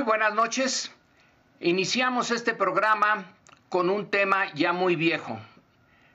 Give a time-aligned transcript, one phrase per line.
[0.00, 0.90] Muy buenas noches.
[1.60, 3.22] Iniciamos este programa
[3.68, 5.38] con un tema ya muy viejo.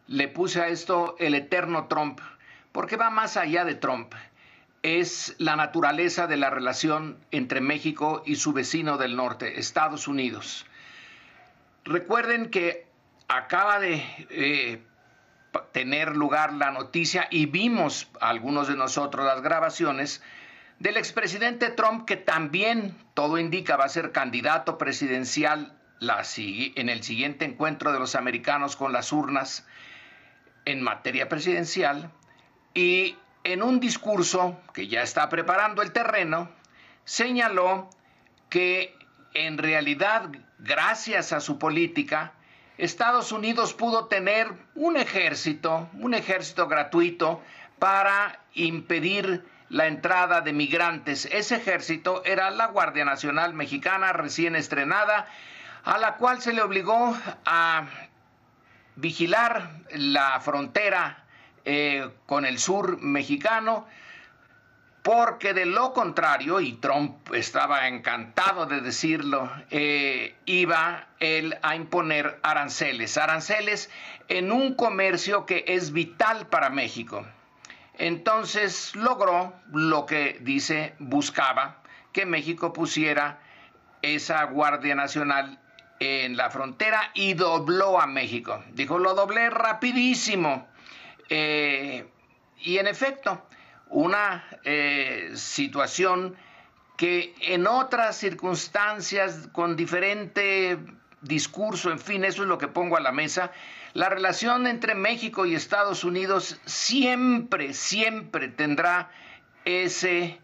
[0.07, 2.19] Le puse a esto el eterno Trump,
[2.71, 4.15] porque va más allá de Trump.
[4.81, 10.65] Es la naturaleza de la relación entre México y su vecino del norte, Estados Unidos.
[11.83, 12.87] Recuerden que
[13.27, 14.81] acaba de eh,
[15.73, 20.23] tener lugar la noticia y vimos algunos de nosotros las grabaciones
[20.85, 27.43] del expresidente Trump, que también todo indica va a ser candidato presidencial en el siguiente
[27.43, 29.65] encuentro de los americanos con las urnas
[30.63, 32.11] en materia presidencial,
[32.75, 36.51] y en un discurso que ya está preparando el terreno,
[37.03, 37.89] señaló
[38.49, 38.95] que
[39.33, 42.33] en realidad, gracias a su política,
[42.77, 47.41] Estados Unidos pudo tener un ejército, un ejército gratuito
[47.79, 51.27] para impedir la entrada de migrantes.
[51.31, 55.27] Ese ejército era la Guardia Nacional Mexicana recién estrenada,
[55.83, 57.85] a la cual se le obligó a
[58.95, 61.23] vigilar la frontera
[61.65, 63.87] eh, con el sur mexicano,
[65.03, 72.39] porque de lo contrario, y Trump estaba encantado de decirlo, eh, iba él a imponer
[72.41, 73.91] aranceles, aranceles
[74.27, 77.23] en un comercio que es vital para México.
[77.97, 83.39] Entonces logró lo que dice buscaba, que México pusiera
[84.01, 85.59] esa Guardia Nacional
[85.99, 88.63] en la frontera y dobló a México.
[88.73, 90.67] Dijo, lo doblé rapidísimo.
[91.29, 92.05] Eh,
[92.59, 93.45] y en efecto,
[93.89, 96.35] una eh, situación
[96.97, 100.77] que en otras circunstancias, con diferente
[101.21, 103.51] discurso, en fin, eso es lo que pongo a la mesa,
[103.95, 109.09] la relación entre México y Estados Unidos siempre, siempre tendrá
[109.63, 110.37] ese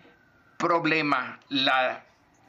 [0.55, 2.05] problema, la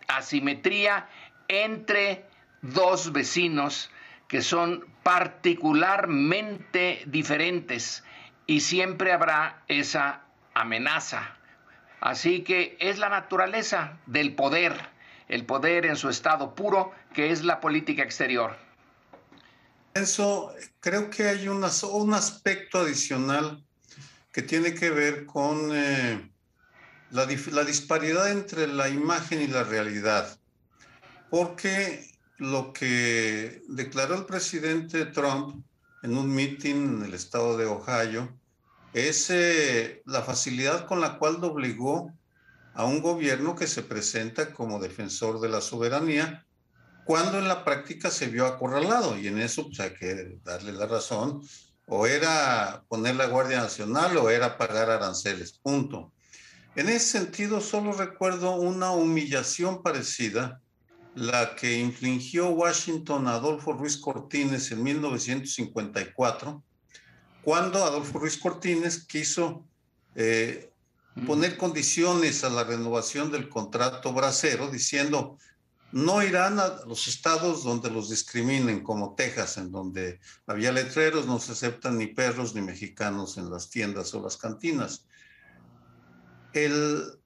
[0.06, 1.08] asimetría
[1.48, 2.24] entre
[2.60, 3.90] dos vecinos
[4.28, 8.04] que son particularmente diferentes
[8.46, 10.20] y siempre habrá esa
[10.54, 11.34] amenaza.
[12.00, 14.74] Así que es la naturaleza del poder,
[15.26, 18.56] el poder en su estado puro, que es la política exterior.
[19.94, 23.62] Eso creo que hay un aspecto adicional
[24.32, 26.30] que tiene que ver con eh,
[27.10, 30.38] la, la disparidad entre la imagen y la realidad.
[31.30, 35.64] Porque lo que declaró el presidente Trump
[36.02, 38.36] en un meeting en el estado de Ohio
[38.92, 42.12] es eh, la facilidad con la cual doblegó
[42.74, 46.44] a un gobierno que se presenta como defensor de la soberanía,
[47.04, 50.86] cuando en la práctica se vio acorralado, y en eso pues, hay que darle la
[50.86, 51.42] razón,
[51.86, 56.12] o era poner la Guardia Nacional o era pagar aranceles, punto.
[56.74, 60.60] En ese sentido, solo recuerdo una humillación parecida,
[61.14, 66.62] la que infligió Washington a Adolfo Ruiz Cortines en 1954,
[67.42, 69.66] cuando Adolfo Ruiz Cortines quiso
[70.14, 70.70] eh,
[71.26, 75.36] poner condiciones a la renovación del contrato bracero, diciendo,
[75.92, 81.38] no irán a los estados donde los discriminen, como Texas, en donde había letreros, no
[81.38, 85.06] se aceptan ni perros ni mexicanos en las tiendas o las cantinas.
[86.54, 87.20] El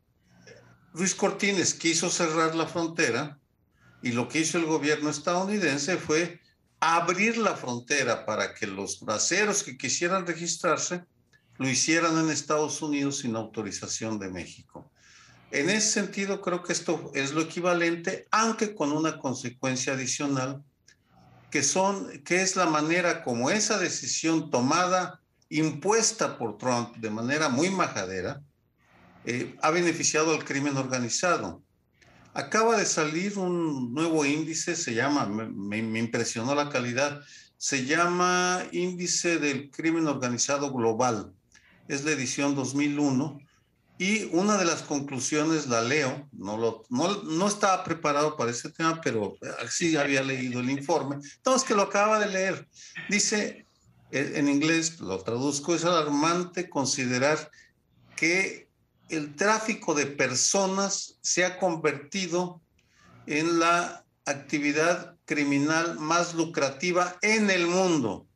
[0.92, 3.38] Ruiz Cortines quiso cerrar la frontera
[4.02, 6.40] y lo que hizo el gobierno estadounidense fue
[6.80, 11.04] abrir la frontera para que los braceros que quisieran registrarse
[11.58, 14.90] lo hicieran en Estados Unidos sin autorización de México.
[15.50, 20.62] En ese sentido, creo que esto es lo equivalente, aunque con una consecuencia adicional,
[21.50, 27.48] que, son, que es la manera como esa decisión tomada, impuesta por Trump de manera
[27.48, 28.42] muy majadera,
[29.24, 31.62] eh, ha beneficiado al crimen organizado.
[32.34, 37.22] Acaba de salir un nuevo índice, se llama, me, impresionó la calidad,
[37.56, 41.32] se llama Índice del Crimen Organizado Global.
[41.88, 43.38] Es la edición 2001
[43.98, 48.70] y una de las conclusiones la leo, no, lo, no, no estaba preparado para ese
[48.70, 49.36] tema, pero
[49.70, 51.16] sí había leído el informe.
[51.36, 52.68] Entonces, que lo acaba de leer.
[53.08, 53.66] Dice,
[54.10, 57.50] eh, en inglés, lo traduzco, es alarmante considerar
[58.16, 58.68] que
[59.08, 62.60] el tráfico de personas se ha convertido
[63.26, 68.26] en la actividad criminal más lucrativa en el mundo,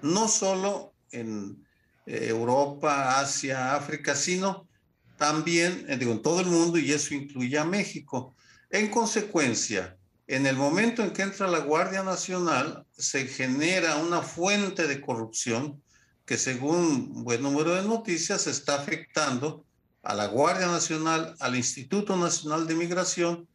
[0.00, 1.71] no solo en eh,
[2.06, 4.68] Europa, Asia, África, sino
[5.16, 8.34] también eh, digo, en todo el mundo y eso incluye a México.
[8.70, 9.96] En consecuencia,
[10.26, 15.82] en el momento en que entra la Guardia Nacional, se genera una fuente de corrupción
[16.24, 19.64] que según buen número de noticias está afectando
[20.02, 23.48] a la Guardia Nacional, al Instituto Nacional de Migración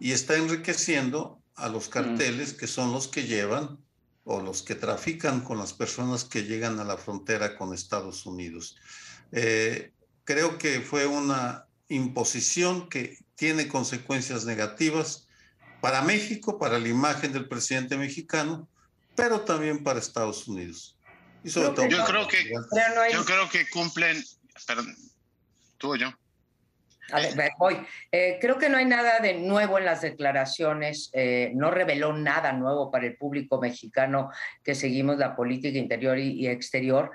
[0.00, 3.78] y está enriqueciendo a los carteles que son los que llevan
[4.24, 8.76] o los que trafican con las personas que llegan a la frontera con Estados Unidos.
[9.32, 9.92] Eh,
[10.24, 15.26] creo que fue una imposición que tiene consecuencias negativas
[15.80, 18.68] para México, para la imagen del presidente mexicano,
[19.14, 20.98] pero también para Estados Unidos.
[21.44, 22.50] Y sobre todo yo, creo que,
[23.12, 24.24] yo creo que cumplen,
[24.66, 24.96] perdón,
[25.76, 26.08] tú o yo.
[27.12, 27.76] A ver, voy.
[28.10, 32.52] Eh, creo que no hay nada de nuevo en las declaraciones, eh, no reveló nada
[32.52, 34.30] nuevo para el público mexicano
[34.62, 37.10] que seguimos la política interior y, exterior.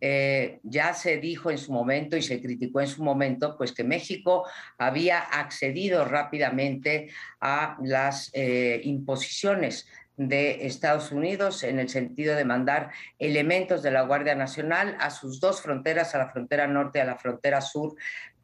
[0.00, 3.84] Eh, ya se dijo en su momento y se criticó en su momento, pues que
[3.84, 4.46] México
[4.78, 7.10] había accedido rápidamente
[7.40, 9.86] a las imposiciones
[10.16, 15.40] de Estados Unidos en el sentido de mandar elementos de la Guardia Nacional a sus
[15.40, 17.96] dos fronteras, a la frontera norte y a la frontera sur,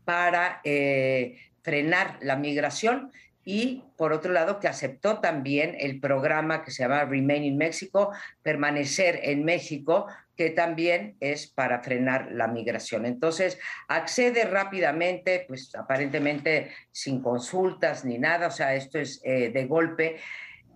[0.04, 3.12] para eh, frenar la migración
[3.44, 8.12] y por otro lado que aceptó también el programa que se llama Remain in Mexico,
[8.42, 10.06] permanecer en México,
[10.36, 13.06] que también es para frenar la migración.
[13.06, 13.58] Entonces,
[13.88, 20.16] accede rápidamente, pues aparentemente sin consultas ni nada, o sea, esto es eh, de golpe.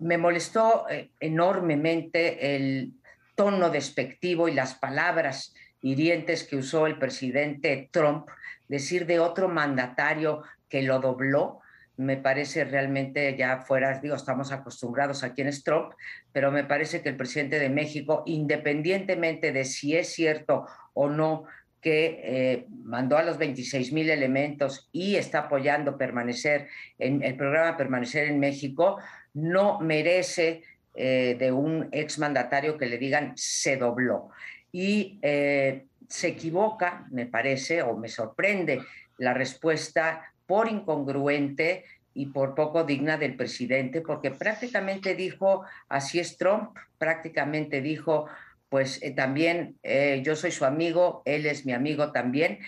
[0.01, 2.93] Me molestó eh, enormemente el
[3.35, 8.29] tono despectivo y las palabras hirientes que usó el presidente Trump
[8.75, 11.61] decir de otro mandatario que lo dobló,
[11.97, 15.93] me parece realmente ya fuera, digo, estamos acostumbrados a quién es Trump,
[16.33, 21.45] pero me parece que el presidente de México, independientemente de si es cierto o no
[21.81, 26.67] que eh, mandó a los 26 mil elementos y está apoyando permanecer
[26.99, 28.99] en el programa Permanecer en México,
[29.35, 30.63] no merece
[30.95, 34.31] eh, de un exmandatario que le digan se dobló.
[34.73, 38.81] Y eh, se equivoca, me parece, o me sorprende
[39.19, 41.85] la respuesta por incongruente
[42.15, 48.27] y por poco digna del presidente, porque prácticamente dijo, así es Trump, prácticamente dijo,
[48.69, 52.61] pues eh, también eh, yo soy su amigo, él es mi amigo también,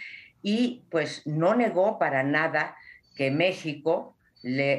[0.43, 2.77] y pues no negó para nada
[3.17, 4.16] que México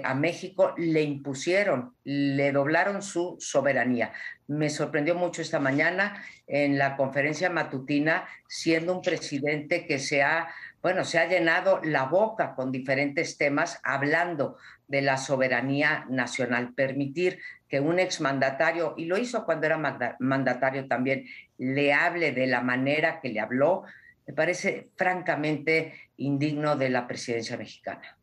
[0.04, 4.14] a México le impusieron, le doblaron su soberanía.
[4.48, 10.48] Me sorprendió mucho esta mañana en la conferencia matutina, siendo un presidente que se ha,
[10.82, 17.40] bueno, se ha llenado la boca con diferentes temas hablando de la soberanía nacional, permitir
[17.68, 21.26] que un exmandatario, y lo hizo cuando era mandatario también,
[21.58, 23.84] le hable de la manera que le habló,
[24.26, 28.17] me parece francamente indigno de la presidencia mexicana.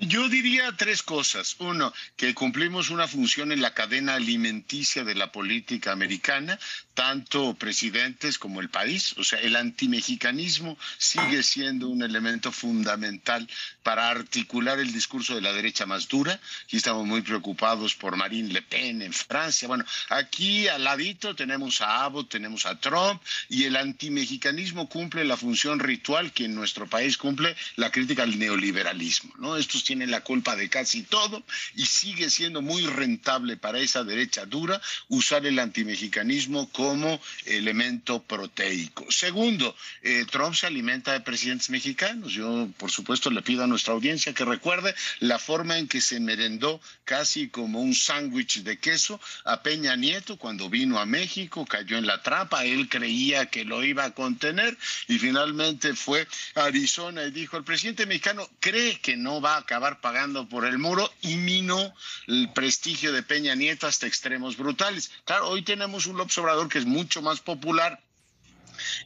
[0.00, 1.54] Yo diría tres cosas.
[1.60, 6.58] Uno, que cumplimos una función en la cadena alimenticia de la política americana,
[6.94, 9.14] tanto presidentes como el país.
[9.18, 13.48] O sea, el antimexicanismo sigue siendo un elemento fundamental
[13.84, 16.40] para articular el discurso de la derecha más dura.
[16.64, 19.68] Aquí estamos muy preocupados por Marine Le Pen en Francia.
[19.68, 25.36] Bueno, aquí al ladito tenemos a Abbott, tenemos a Trump y el antimexicanismo cumple la
[25.36, 29.32] función ritual que en nuestro país cumple la crítica al neoliberalismo.
[29.38, 29.56] ¿no?
[29.56, 34.46] Estos tiene la culpa de casi todo y sigue siendo muy rentable para esa derecha
[34.46, 39.06] dura usar el antimexicanismo como elemento proteico.
[39.10, 42.32] Segundo, eh, Trump se alimenta de presidentes mexicanos.
[42.32, 46.18] Yo, por supuesto, le pido a nuestra audiencia que recuerde la forma en que se
[46.20, 51.98] merendó casi como un sándwich de queso a Peña Nieto cuando vino a México, cayó
[51.98, 54.76] en la trampa, él creía que lo iba a contener
[55.08, 59.66] y finalmente fue a Arizona y dijo, el presidente mexicano cree que no va a
[59.74, 61.92] acabar pagando por el muro y minó
[62.28, 65.10] el prestigio de Peña Nieto hasta extremos brutales.
[65.24, 68.00] Claro, hoy tenemos un López Obrador que es mucho más popular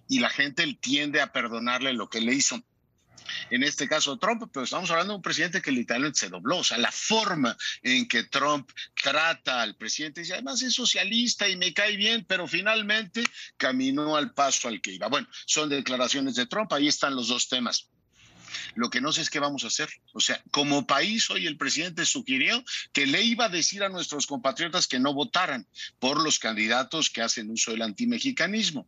[0.08, 2.62] y la gente tiende a perdonarle lo que le hizo
[3.50, 6.64] en este caso Trump, pero estamos hablando de un presidente que literalmente se dobló, o
[6.64, 11.74] sea, la forma en que Trump trata al presidente, y además es socialista y me
[11.74, 13.22] cae bien, pero finalmente
[13.56, 15.08] caminó al paso al que iba.
[15.08, 17.88] Bueno, son declaraciones de Trump, ahí están los dos temas.
[18.74, 19.88] Lo que no sé es qué vamos a hacer.
[20.12, 24.26] O sea, como país, hoy el presidente sugirió que le iba a decir a nuestros
[24.26, 25.66] compatriotas que no votaran
[25.98, 28.86] por los candidatos que hacen uso del antimexicanismo.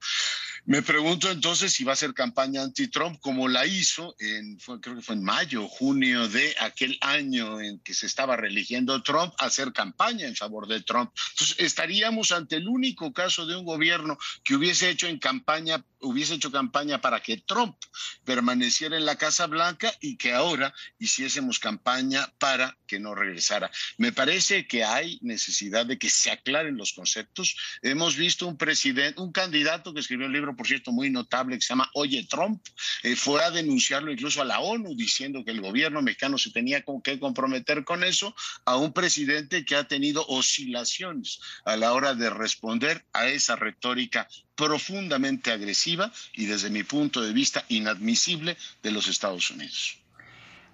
[0.67, 5.03] Me pregunto entonces si va a ser campaña anti-Trump como la hizo en, creo que
[5.03, 10.27] fue en mayo, junio de aquel año en que se estaba religiendo Trump, hacer campaña
[10.27, 11.11] en favor de Trump.
[11.31, 16.35] Entonces estaríamos ante el único caso de un gobierno que hubiese hecho en campaña, hubiese
[16.35, 17.77] hecho campaña para que Trump
[18.25, 23.71] permaneciera en la Casa Blanca y que ahora hiciésemos campaña para que no regresara.
[23.97, 27.57] Me parece que hay necesidad de que se aclaren los conceptos.
[27.83, 31.63] Hemos visto un presidente, un candidato que escribió un libro, por cierto, muy notable que
[31.63, 32.63] se llama Oye Trump,
[33.03, 36.83] eh, fue a denunciarlo incluso a la ONU diciendo que el gobierno mexicano se tenía
[37.03, 42.31] que comprometer con eso, a un presidente que ha tenido oscilaciones a la hora de
[42.31, 49.09] responder a esa retórica profundamente agresiva y desde mi punto de vista inadmisible de los
[49.09, 49.99] Estados Unidos.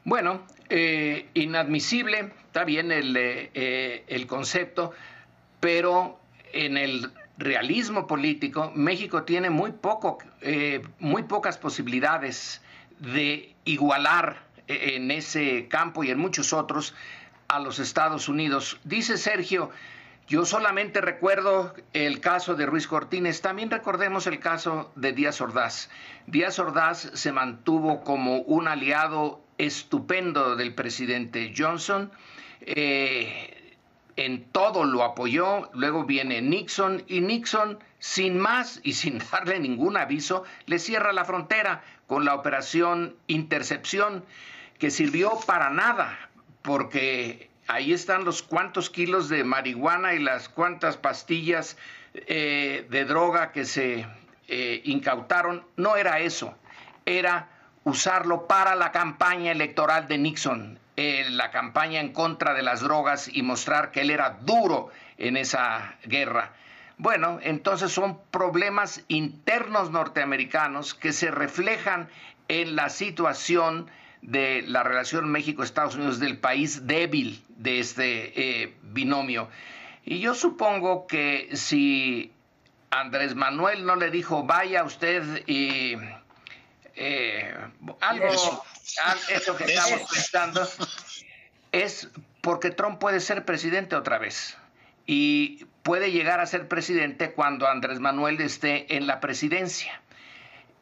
[0.05, 4.93] Bueno, eh, inadmisible, está bien el, eh, eh, el concepto,
[5.61, 6.21] pero
[6.53, 10.19] en el realismo político, México tiene muy, poco,
[10.99, 12.63] muy pocas posibilidades
[12.99, 16.95] de igualar en ese campo y en muchos otros
[17.49, 18.79] a los Estados Unidos.
[18.85, 19.71] Dice Sergio,
[20.29, 25.89] yo solamente recuerdo el caso de Ruiz Cortines, también recordemos el caso de Díaz Ordaz.
[26.27, 32.11] Díaz Ordaz se mantuvo como un aliado estupendo del presidente Johnson.
[32.61, 33.56] Eh,
[34.17, 39.97] en todo lo apoyó, luego viene Nixon y Nixon sin más y sin darle ningún
[39.97, 44.25] aviso le cierra la frontera con la operación Intercepción
[44.79, 46.19] que sirvió para nada
[46.63, 51.77] porque ahí están los cuantos kilos de marihuana y las cuantas pastillas
[52.15, 54.07] eh, de droga que se
[54.49, 55.65] eh, incautaron.
[55.77, 56.57] No era eso,
[57.05, 57.49] era
[57.85, 63.29] usarlo para la campaña electoral de Nixon, eh, la campaña en contra de las drogas
[63.33, 66.53] y mostrar que él era duro en esa guerra.
[66.99, 72.09] Bueno, entonces son problemas internos norteamericanos que se reflejan
[72.49, 73.91] en la situación
[74.23, 79.49] de la relación México-Estados Unidos del país débil de este eh, binomio.
[80.05, 82.33] Y yo supongo que si
[82.91, 85.97] Andrés Manuel no le dijo, vaya usted y
[86.97, 87.55] eh,
[88.01, 88.65] algo, eso.
[89.59, 90.69] que estamos pensando,
[91.73, 92.09] es
[92.41, 94.57] porque Trump puede ser presidente otra vez.
[95.07, 100.01] Y puede llegar a ser presidente cuando Andrés Manuel esté en la presidencia.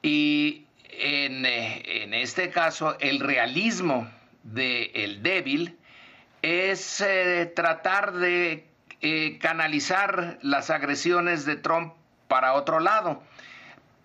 [0.03, 4.09] Y eh, en, este caso, el realismo
[4.43, 5.79] del el débil
[6.43, 8.67] es eh, tratar de
[9.01, 11.95] eh, canalizar las agresiones de Trump
[12.29, 13.23] para otro lado.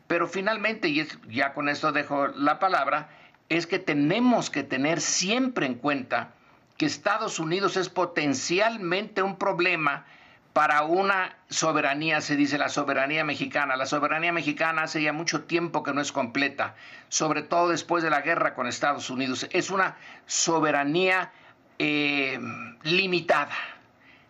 [0.10, 3.10] Pero finalmente, y ya con esto dejo la palabra,
[3.48, 6.32] es que tenemos que tener siempre en cuenta
[6.78, 10.08] que Estados Unidos es potencialmente un problema
[10.52, 13.76] para una soberanía, se dice la soberanía mexicana.
[13.76, 16.74] La soberanía mexicana hace ya mucho tiempo que no es completa,
[17.10, 19.48] sobre todo después de la guerra con Estados Unidos.
[19.52, 21.32] Es una soberanía
[21.78, 22.40] eh,
[22.82, 23.56] limitada,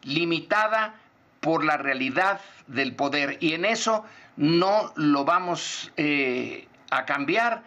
[0.03, 0.95] limitada
[1.39, 3.38] por la realidad del poder.
[3.39, 4.05] Y en eso
[4.38, 7.63] no lo vamos eh, a cambiar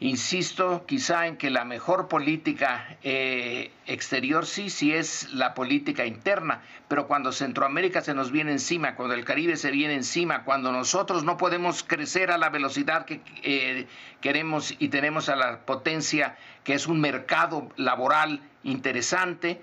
[0.00, 6.62] Insisto quizá en que la mejor política eh, exterior sí, sí es la política interna,
[6.88, 11.22] pero cuando Centroamérica se nos viene encima, cuando el Caribe se viene encima, cuando nosotros
[11.22, 13.86] no podemos crecer a la velocidad que eh,
[14.20, 19.62] queremos y tenemos a la potencia que es un mercado laboral interesante,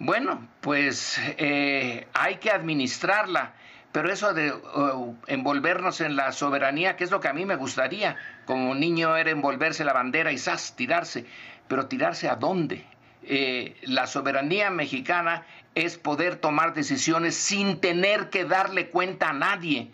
[0.00, 3.54] bueno, pues eh, hay que administrarla
[3.92, 7.56] pero eso de uh, envolvernos en la soberanía, que es lo que a mí me
[7.56, 8.16] gustaría,
[8.46, 10.76] como niño era envolverse la bandera y ¡zas!
[10.76, 11.26] tirarse,
[11.66, 12.86] pero tirarse a dónde?
[13.22, 19.90] Eh, la soberanía mexicana es poder tomar decisiones sin tener que darle cuenta a nadie.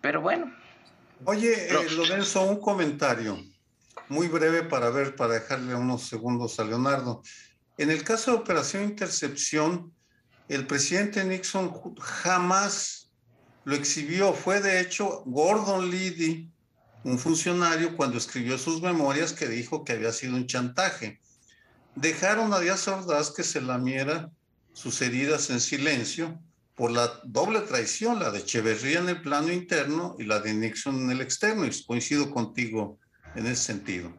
[0.00, 0.52] Pero bueno.
[1.24, 3.38] Oye, eh, Lorenzo, un comentario
[4.08, 7.22] muy breve para ver, para dejarle unos segundos a Leonardo.
[7.78, 9.92] En el caso de Operación Intercepción,
[10.48, 13.10] el presidente Nixon jamás
[13.64, 14.34] lo exhibió.
[14.34, 16.50] Fue de hecho Gordon Liddy,
[17.04, 21.20] un funcionario, cuando escribió sus memorias que dijo que había sido un chantaje.
[21.94, 24.30] Dejaron a Díaz Ordaz que se lamiera
[24.72, 26.40] sus heridas en silencio
[26.74, 31.02] por la doble traición, la de Echeverría en el plano interno y la de Nixon
[31.02, 32.98] en el externo, y coincido contigo
[33.34, 34.12] en ese sentido.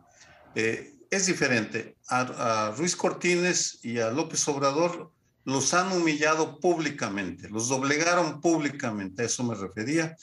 [0.55, 1.96] Eh, es diferente.
[2.10, 5.12] A, Ruiz Cortines y a López Obrador
[5.46, 10.15] los han humillado públicamente, los doblegaron públicamente, a eso me refería.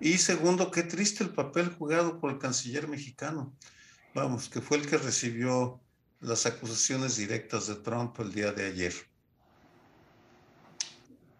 [0.00, 3.52] Y segundo, qué triste el papel jugado por el canciller mexicano,
[4.14, 5.80] vamos, que fue el que recibió
[6.20, 8.94] las acusaciones directas de Trump el día de ayer.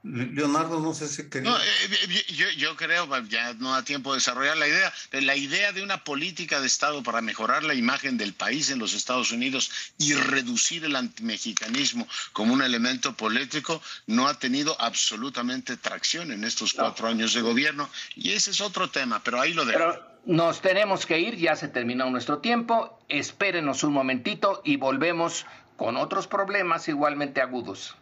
[0.05, 1.51] Leonardo, no sé si quería.
[1.51, 5.37] No, eh, eh, yo, yo, creo, ya no da tiempo de desarrollar la idea, la
[5.37, 9.31] idea de una política de Estado para mejorar la imagen del país en los Estados
[9.31, 16.43] Unidos y reducir el antimexicanismo como un elemento político no ha tenido absolutamente tracción en
[16.43, 20.13] estos cuatro años de gobierno y ese es otro tema, pero ahí lo dejo.
[20.25, 22.99] Nos tenemos que ir, ya se terminó nuestro tiempo.
[23.09, 27.97] Espérenos un momentito y volvemos con otros problemas igualmente agudos.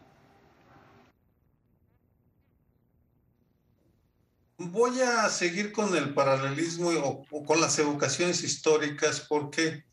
[4.62, 6.90] Voy a seguir con el paralelismo
[7.30, 9.84] o, con las evocaciones históricas porque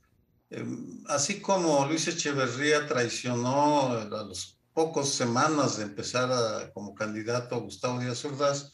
[0.50, 7.60] em, así como Luis Echeverría traicionó a las pocas semanas de empezar como candidato a
[7.60, 8.74] Gustavo Díaz Ordaz,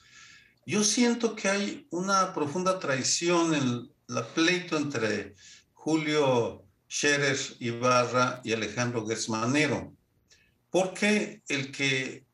[0.65, 5.35] yo siento que hay una profunda traición en la pleito entre
[5.73, 9.93] Julio Scherer Ibarra y Alejandro Gersmanero,
[10.71, 12.25] porque el que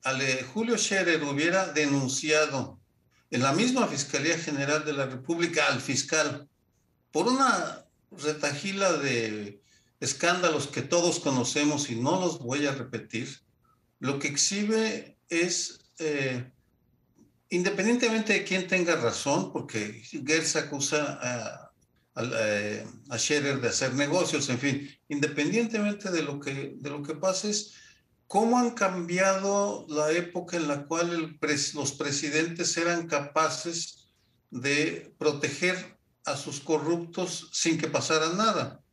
[0.54, 2.79] Julio Scherer hubiera denunciado
[3.32, 6.48] en la misma Fiscalía General de la República al fiscal
[7.12, 9.62] por una retajila de
[10.00, 13.42] escándalos que todos conocemos y no los voy a repetir,
[14.00, 16.50] lo que exhibe es, eh,
[17.50, 21.72] independientemente de quién tenga razón, porque Gertz acusa a,
[22.16, 27.50] a, Scherer de hacer negocios, en fin, independientemente de lo que, de lo que pase,
[27.50, 27.74] es
[28.30, 31.40] ¿Cómo han cambiado la época en la cual
[31.74, 34.12] los presidentes eran capaces
[34.52, 38.84] de proteger a sus corruptos sin que pasara nada?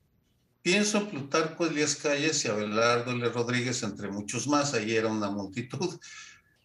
[0.63, 3.29] Pienso en Plutarco Elías Calles y Abelardo L.
[3.29, 6.01] Rodríguez, entre muchos más, ahí era una multitud.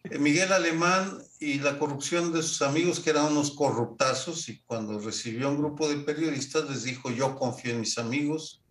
[0.04, 4.98] Eh, Miguel Alemán y la corrupción de sus amigos, que eran unos corruptazos, y cuando
[4.98, 8.61] recibió un grupo de periodistas les dijo, yo confío en mis amigos,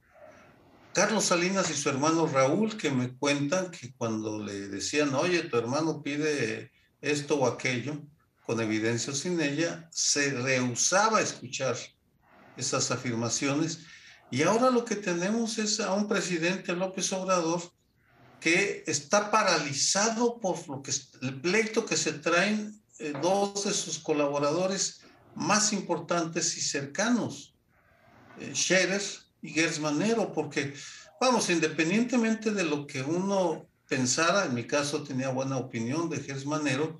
[0.93, 5.57] Carlos Salinas y su hermano Raúl, que me cuentan que cuando le decían, oye, tu
[5.57, 8.01] hermano pide esto o aquello,
[8.45, 11.77] con evidencia o sin ella, se rehusaba a escuchar
[12.57, 13.85] esas afirmaciones.
[14.31, 17.61] Y ahora lo que tenemos es a un presidente López Obrador
[18.41, 23.99] que está paralizado por lo que, el pleito que se traen eh, dos de sus
[23.99, 25.01] colaboradores
[25.35, 27.55] más importantes y cercanos,
[28.39, 29.01] eh, Scherer
[29.41, 30.73] y Gersmanero, porque,
[31.19, 36.97] vamos, independientemente de lo que uno pensara, en mi caso tenía buena opinión de Gersmanero,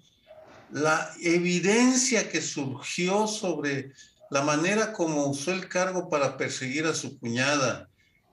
[0.71, 3.93] la evidencia que surgió sobre
[4.29, 7.89] la manera como usó el cargo para perseguir a su cuñada,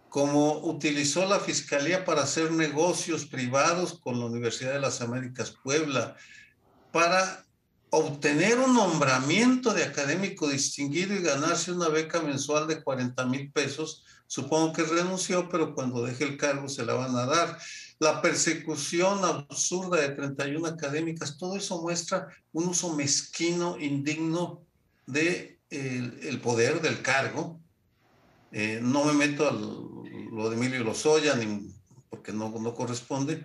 [0.08, 6.16] como utilizó la fiscalía para hacer negocios privados con la Universidad de las Américas Puebla,
[6.92, 7.44] para
[7.90, 14.04] obtener un nombramiento de académico distinguido y ganarse una beca mensual de 40 mil pesos,
[14.26, 17.58] supongo que renunció, pero cuando deje el cargo se la van a dar.
[17.98, 24.62] La persecución absurda de 31 académicas, todo eso muestra un uso mezquino, indigno
[25.06, 27.58] de el, poder del cargo.
[28.52, 31.74] Eh, no me meto a lo de Emilio Lozoya, ni,
[32.08, 33.44] porque no, no corresponde,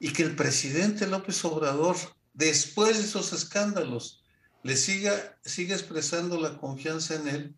[0.00, 1.96] y que el presidente López Obrador
[2.36, 4.22] después de esos escándalos,
[4.62, 7.56] le siga, siga expresando la confianza en él,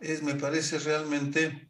[0.00, 1.68] es, me parece realmente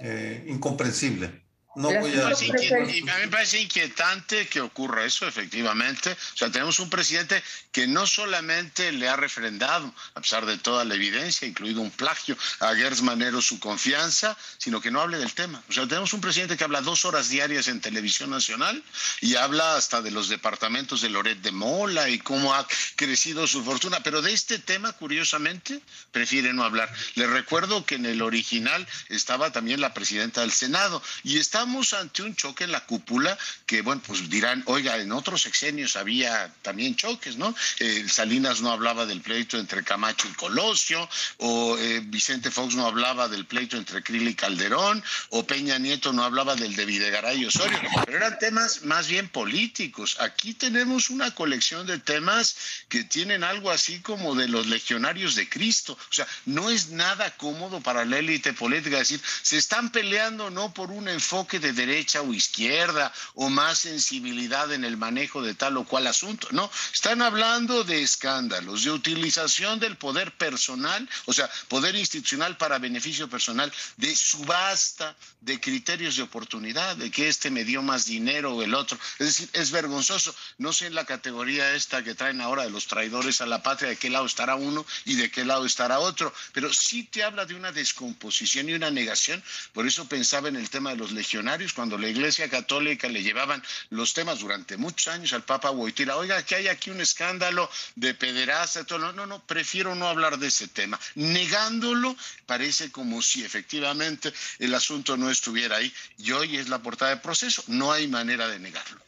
[0.00, 1.42] eh, incomprensible.
[1.74, 2.28] No voy a...
[2.28, 6.12] a mí me parece inquietante que ocurra eso, efectivamente.
[6.12, 10.84] O sea, tenemos un presidente que no solamente le ha refrendado, a pesar de toda
[10.84, 15.32] la evidencia, incluido un plagio, a Gers Manero su confianza, sino que no hable del
[15.32, 15.62] tema.
[15.68, 18.82] O sea, tenemos un presidente que habla dos horas diarias en televisión nacional
[19.22, 23.64] y habla hasta de los departamentos de Loret de Mola y cómo ha crecido su
[23.64, 25.80] fortuna, pero de este tema, curiosamente,
[26.10, 26.92] prefiere no hablar.
[27.14, 31.92] Le recuerdo que en el original estaba también la presidenta del Senado y está estamos
[31.92, 36.52] ante un choque en la cúpula que, bueno, pues dirán, oiga, en otros sexenios había
[36.60, 37.54] también choques, ¿no?
[37.78, 42.84] Eh, Salinas no hablaba del pleito entre Camacho y Colosio, o eh, Vicente Fox no
[42.84, 47.42] hablaba del pleito entre Krill y Calderón, o Peña Nieto no hablaba del de Videgaray
[47.42, 50.16] y Osorio, pero eran temas más bien políticos.
[50.18, 52.56] Aquí tenemos una colección de temas
[52.88, 55.92] que tienen algo así como de los legionarios de Cristo.
[55.92, 60.74] O sea, no es nada cómodo para la élite política decir, se están peleando no
[60.74, 65.76] por un enfoque de derecha o izquierda o más sensibilidad en el manejo de tal
[65.76, 66.48] o cual asunto.
[66.50, 72.78] No, están hablando de escándalos, de utilización del poder personal, o sea, poder institucional para
[72.78, 78.54] beneficio personal, de subasta, de criterios de oportunidad, de que este me dio más dinero
[78.54, 78.98] o el otro.
[79.18, 80.34] Es decir, es vergonzoso.
[80.58, 83.90] No sé en la categoría esta que traen ahora de los traidores a la patria,
[83.90, 87.44] de qué lado estará uno y de qué lado estará otro, pero sí te habla
[87.46, 89.42] de una descomposición y una negación.
[89.72, 91.41] Por eso pensaba en el tema de los legionarios
[91.74, 96.42] cuando la Iglesia Católica le llevaban los temas durante muchos años al Papa Wojtyla, oiga,
[96.44, 99.12] que hay aquí un escándalo de pederasta, todo.
[99.12, 100.98] No, no, prefiero no hablar de ese tema.
[101.14, 105.92] Negándolo, parece como si efectivamente el asunto no estuviera ahí.
[106.18, 109.00] Y hoy es la portada de proceso, no hay manera de negarlo.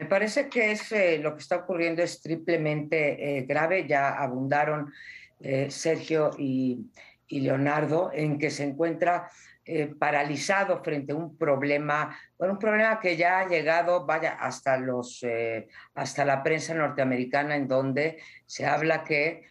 [0.00, 4.92] Me parece que es, eh, lo que está ocurriendo es triplemente eh, grave, ya abundaron
[5.40, 6.86] eh, Sergio y,
[7.28, 9.30] Leonardo, en que se encuentra
[9.72, 14.76] eh, paralizado frente a un problema, bueno, un problema que ya ha llegado, vaya, hasta,
[14.76, 19.48] los, eh, hasta la prensa norteamericana, en donde se habla que,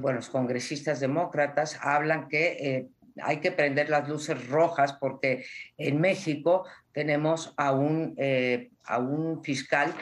[0.00, 2.88] bueno, los congresistas demócratas hablan que
[3.22, 5.44] hay que prender las luces rojas porque
[5.76, 8.16] en México tenemos a un,
[8.84, 9.92] a un fiscal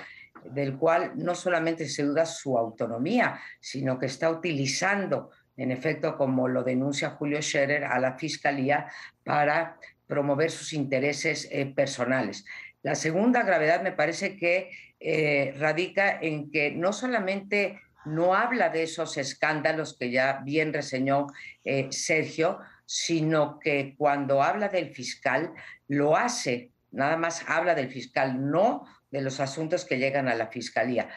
[0.44, 6.48] del cual no solamente se duda su autonomía, sino que está utilizando, en efecto, como
[6.48, 8.86] lo denuncia Julio Scherer, a la Fiscalía
[9.22, 12.44] para promover sus intereses eh, personales.
[12.82, 18.82] La segunda gravedad me parece que eh, radica en que no solamente no habla de
[18.82, 21.28] esos escándalos que ya bien reseñó
[21.64, 25.52] eh, Sergio, sino que cuando habla del fiscal
[25.88, 30.48] lo hace, nada más habla del fiscal, no de los asuntos que llegan a la
[30.48, 31.08] Fiscalía.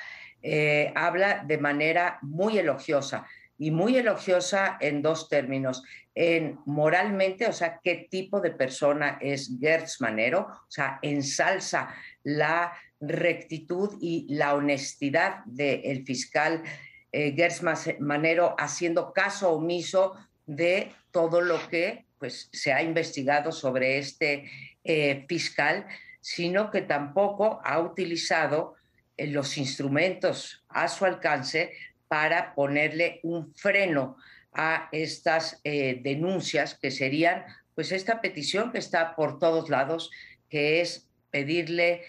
[0.96, 3.26] Habla de manera muy elogiosa
[3.58, 5.84] y muy elogiosa en dos términos.
[6.16, 11.94] En moralmente, o sea, qué tipo de persona es Gertz Manero, o sea, ensalza
[12.24, 16.64] la rectitud y la honestidad del fiscal
[17.12, 17.62] eh, Gertz
[18.00, 20.16] Manero haciendo caso omiso
[20.46, 24.50] de todo lo que pues, se ha investigado sobre este
[24.84, 25.86] eh, fiscal
[26.28, 28.76] sino que tampoco ha utilizado
[29.16, 31.72] eh, los instrumentos a su alcance
[32.08, 34.18] para ponerle un freno
[34.54, 40.10] a estas eh, denuncias que serían, pues esta petición que está por todos lados,
[40.50, 42.04] que es pedirle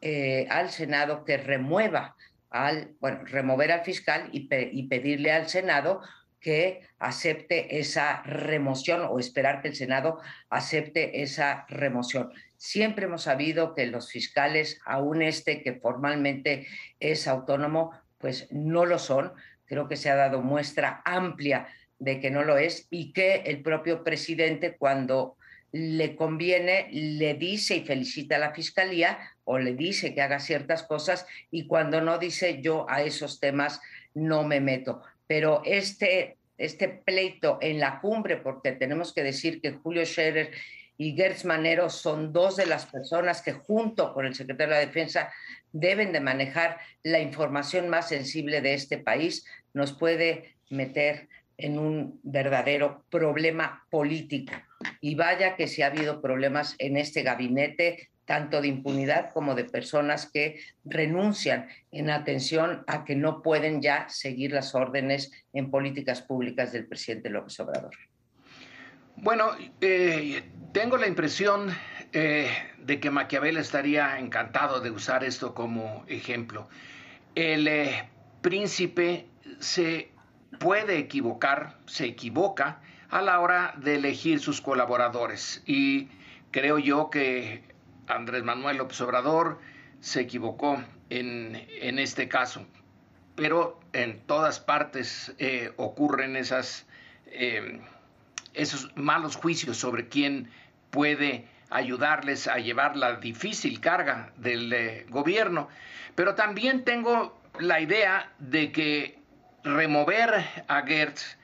[0.00, 2.16] eh, al Senado que remueva
[2.50, 6.02] al, bueno, remover al fiscal y, y pedirle al Senado
[6.40, 12.30] que acepte esa remoción o esperar que el Senado acepte esa remoción.
[12.58, 16.66] Siempre hemos sabido que los fiscales, aún este que formalmente
[17.00, 19.32] es autónomo, pues no lo son.
[19.66, 23.62] Creo que se ha dado muestra amplia de que no lo es y que el
[23.62, 25.36] propio presidente cuando
[25.72, 30.84] le conviene, le dice y felicita a la fiscalía o le dice que haga ciertas
[30.84, 33.80] cosas y cuando no dice yo a esos temas
[34.14, 35.02] no me meto.
[35.26, 40.52] Pero este, este pleito en la cumbre, porque tenemos que decir que Julio Scherer
[40.96, 45.32] y Gertz Manero son dos de las personas que junto con el secretario de Defensa
[45.74, 52.20] deben de manejar la información más sensible de este país, nos puede meter en un
[52.22, 54.52] verdadero problema político.
[55.00, 59.64] Y vaya que si ha habido problemas en este gabinete, tanto de impunidad como de
[59.64, 66.22] personas que renuncian en atención a que no pueden ya seguir las órdenes en políticas
[66.22, 67.94] públicas del presidente López Obrador.
[69.16, 71.68] Bueno, eh, tengo la impresión
[72.16, 72.48] eh,
[72.78, 76.68] de que Maquiavel estaría encantado de usar esto como ejemplo.
[77.34, 78.08] El eh,
[78.40, 79.26] príncipe
[79.58, 80.12] se
[80.60, 86.06] puede equivocar, se equivoca a la hora de elegir sus colaboradores y
[86.52, 87.64] creo yo que
[88.06, 89.58] Andrés Manuel López Obrador
[89.98, 91.56] se equivocó en,
[91.98, 92.64] este caso,
[93.34, 95.34] pero en todas partes
[95.76, 96.86] ocurren esas
[98.52, 100.48] esos malos juicios sobre quién
[100.90, 105.68] puede ayudarles a llevar la difícil carga del eh, gobierno.
[106.14, 109.18] Pero también tengo la idea de que
[109.64, 111.36] remover a Gertz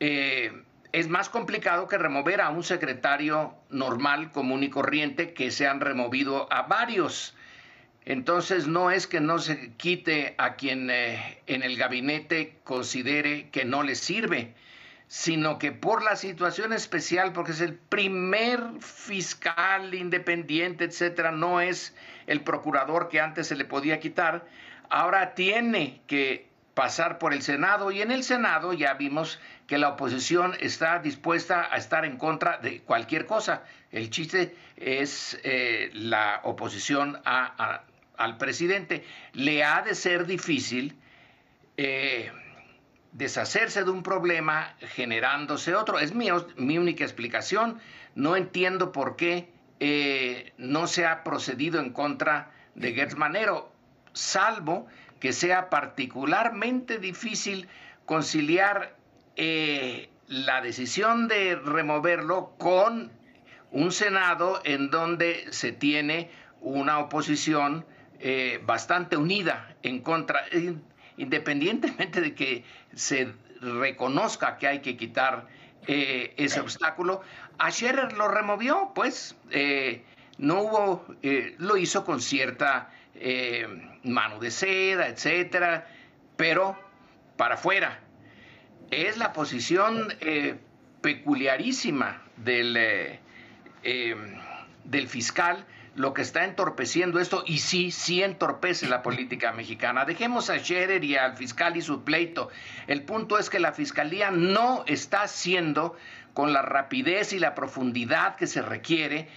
[0.00, 0.50] eh,
[0.92, 5.80] es más complicado que remover a un secretario normal, común y corriente, que se han
[5.80, 7.34] removido a varios.
[8.06, 13.66] Entonces no es que no se quite a quien eh, en el gabinete considere que
[13.66, 14.54] no le sirve,
[15.08, 21.94] sino que por la situación especial, porque es el primer fiscal independiente, etcétera, no es
[22.26, 24.44] el procurador que antes se le podía quitar,
[24.90, 29.88] ahora tiene que pasar por el Senado y en el Senado ya vimos que la
[29.88, 33.62] oposición está dispuesta a estar en contra de cualquier cosa.
[33.90, 39.04] El chiste es eh, la oposición al presidente.
[39.32, 40.96] Le ha de ser difícil.
[41.78, 42.30] Eh,
[43.16, 45.98] deshacerse de un problema generándose otro.
[45.98, 47.78] Es mi, mi única explicación.
[48.14, 49.50] No entiendo por qué
[49.80, 53.72] eh, no se ha procedido en contra de Gertz Manero,
[54.12, 54.86] salvo
[55.18, 57.68] que sea particularmente difícil
[58.04, 58.94] conciliar
[59.36, 63.10] eh, la decisión de removerlo con
[63.70, 67.86] un Senado en donde se tiene una oposición
[68.18, 70.40] eh, bastante unida en contra
[71.16, 75.46] independientemente de que se reconozca que hay que quitar
[75.86, 77.22] eh, ese obstáculo,
[77.58, 80.02] a Scherer lo removió, pues eh,
[80.38, 82.90] no hubo, eh, lo hizo con cierta
[84.02, 85.88] mano de seda, etcétera,
[86.36, 86.78] pero
[87.38, 87.98] para afuera.
[88.90, 90.12] es la posición
[91.00, 93.18] peculiarísima del,
[94.84, 95.64] del fiscal
[95.96, 100.04] lo que está entorpeciendo esto, y sí, sí entorpece la política mexicana.
[100.04, 102.50] Dejemos a Scherer y al fiscal y su pleito.
[102.86, 105.96] El punto es que la fiscalía no está haciendo
[106.34, 109.28] con la rapidez y la profundidad que se requiere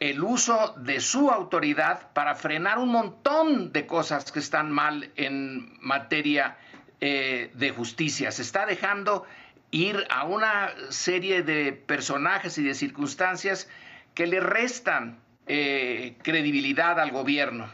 [0.00, 5.76] el uso de su autoridad para frenar un montón de cosas que están mal en
[5.80, 6.56] materia
[7.00, 8.30] eh, de justicia.
[8.30, 9.26] Se está dejando
[9.70, 13.68] ir a una serie de personajes y de circunstancias
[14.14, 15.18] que le restan
[15.48, 17.70] eh, credibilidad al gobierno.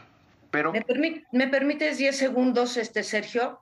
[0.51, 0.71] Pero...
[1.31, 3.59] ¿Me, permites 10 segundos, este, Sergio?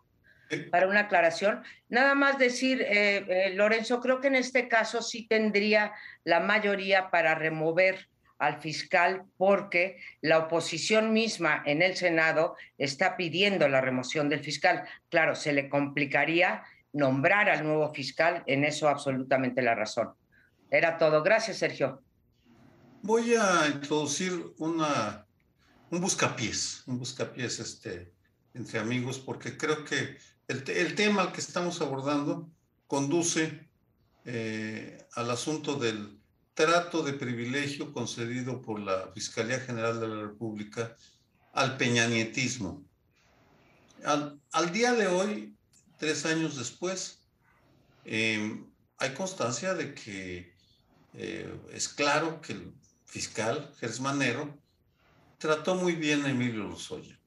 [0.69, 1.63] Para una aclaración.
[1.89, 7.10] Nada más decir, eh, eh, Lorenzo, creo que en este caso sí tendría la mayoría
[7.10, 14.30] para remover al fiscal porque la oposición misma en el Senado está pidiendo la remoción
[14.30, 14.84] del fiscal.
[15.10, 20.13] Claro, se le complicaría nombrar al nuevo fiscal, en eso absolutamente la razón.
[20.69, 21.23] Era todo.
[21.23, 22.02] Gracias, Sergio.
[23.05, 25.27] Voy a introducir una,
[25.91, 28.13] un buscapiés, un buscapiés este,
[28.53, 32.49] entre amigos, porque creo que el, el tema que estamos abordando
[32.87, 33.69] conduce
[34.23, 36.17] eh, al asunto del
[36.53, 40.95] trato de privilegio concedido por la Fiscalía General de la República
[41.51, 42.85] al peñanietismo.
[44.05, 45.57] Al, día de hoy,
[45.97, 47.19] tres años después,
[48.05, 48.63] eh,
[48.97, 50.53] hay constancia de que
[51.15, 52.71] eh, es claro que
[53.13, 54.60] fiscal, Gersmanero,
[55.38, 57.19] trató muy bien a Emilio Lozoya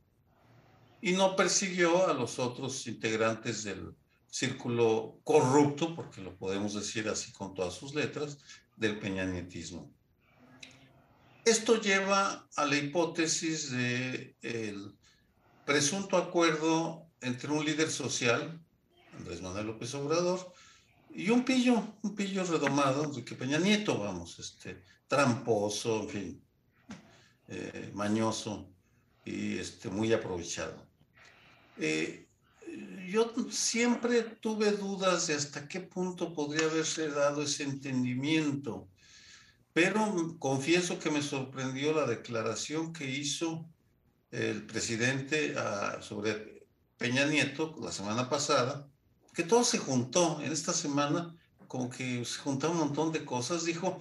[1.00, 3.94] y no persiguió a los otros integrantes del
[4.28, 8.38] círculo corrupto, porque lo podemos decir así con todas sus letras,
[8.76, 9.88] del peñanietismo.
[11.44, 14.92] Esto lleva a la hipótesis de el
[15.64, 18.60] presunto acuerdo entre un líder social,
[19.16, 20.52] Andrés Manuel López Obrador,
[21.14, 26.44] y un pillo, un pillo redomado, de que Peña Nieto, vamos, este, tramposo, en fin,
[27.48, 28.72] eh, mañoso
[29.24, 30.86] y este, muy aprovechado.
[31.78, 32.28] Eh,
[33.08, 38.88] yo siempre tuve dudas de hasta qué punto podría haberse dado ese entendimiento,
[39.72, 43.68] pero confieso que me sorprendió la declaración que hizo
[44.30, 46.66] el presidente ah, sobre
[46.96, 48.88] Peña Nieto la semana pasada,
[49.34, 51.34] que todo se juntó en esta semana,
[51.68, 54.00] como que se juntaron un montón de cosas, dijo,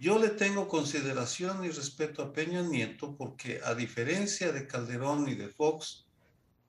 [0.00, 5.34] yo le tengo consideración y respeto a Peña Nieto porque a diferencia de Calderón y
[5.34, 6.06] de Fox,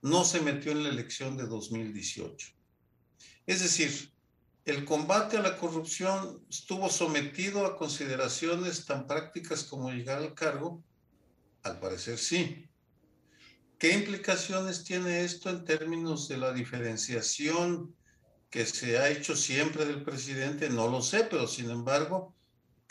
[0.02, 2.48] no se metió en la elección de 2018.
[3.46, 4.12] Es decir,
[4.66, 10.84] el combate a la corrupción estuvo sometido a consideraciones tan prácticas como llegar al cargo.
[11.62, 12.68] Al parecer sí.
[13.78, 17.96] ¿Qué implicaciones tiene esto en términos de la diferenciación
[18.50, 20.68] que se ha hecho siempre del presidente?
[20.68, 22.34] No lo sé, pero sin embargo,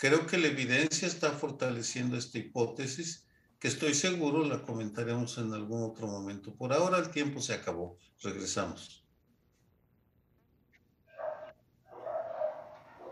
[0.01, 3.27] Creo que la evidencia está fortaleciendo esta hipótesis,
[3.59, 6.55] que estoy seguro la comentaremos en algún otro momento.
[6.55, 7.99] Por ahora el tiempo se acabó.
[8.19, 9.00] Regresamos.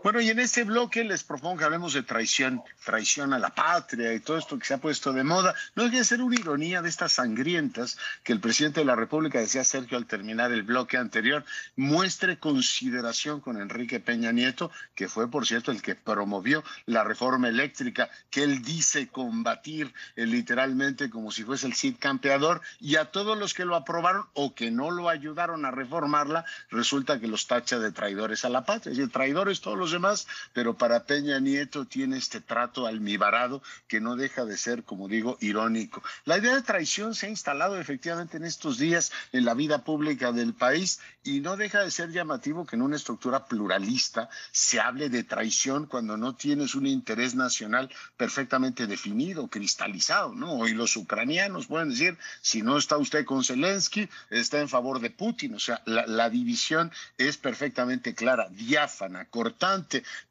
[0.02, 4.14] Bueno, y en este bloque les propongo que hablemos de traición, traición a la patria
[4.14, 5.54] y todo esto que se ha puesto de moda.
[5.74, 9.40] No deja de ser una ironía de estas sangrientas que el presidente de la República,
[9.40, 11.44] decía Sergio al terminar el bloque anterior,
[11.76, 17.48] muestre consideración con Enrique Peña Nieto, que fue, por cierto, el que promovió la reforma
[17.48, 23.10] eléctrica, que él dice combatir eh, literalmente como si fuese el Cid campeador, y a
[23.10, 27.46] todos los que lo aprobaron o que no lo ayudaron a reformarla, resulta que los
[27.46, 28.94] tacha de traidores a la patria.
[28.94, 34.16] Y traidores todos los demás, pero para Peña Nieto tiene este trato almibarado que no
[34.16, 36.02] deja de ser, como digo, irónico.
[36.24, 40.32] La idea de traición se ha instalado efectivamente en estos días en la vida pública
[40.32, 45.08] del país y no deja de ser llamativo que en una estructura pluralista se hable
[45.08, 50.66] de traición cuando no tienes un interés nacional perfectamente definido, cristalizado, ¿no?
[50.66, 55.10] Y los ucranianos pueden decir, si no está usted con Zelensky, está en favor de
[55.10, 55.54] Putin.
[55.54, 59.79] O sea, la, la división es perfectamente clara, diáfana, cortante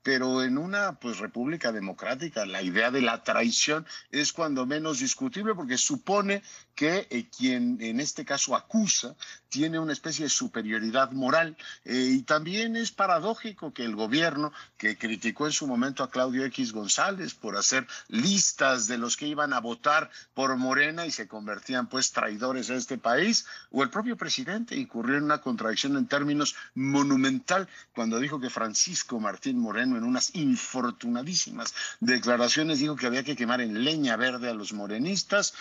[0.03, 5.55] pero en una pues república democrática la idea de la traición es cuando menos discutible
[5.55, 6.41] porque supone
[6.79, 9.13] que eh, quien en este caso acusa
[9.49, 11.57] tiene una especie de superioridad moral.
[11.83, 16.45] Eh, y también es paradójico que el gobierno que criticó en su momento a Claudio
[16.45, 21.27] X González por hacer listas de los que iban a votar por Morena y se
[21.27, 26.07] convertían pues traidores a este país o el propio presidente incurrió en una contradicción en
[26.07, 33.25] términos monumental cuando dijo que Francisco Martín Moreno en unas infortunadísimas declaraciones dijo que había
[33.25, 35.53] que quemar en leña verde a los morenistas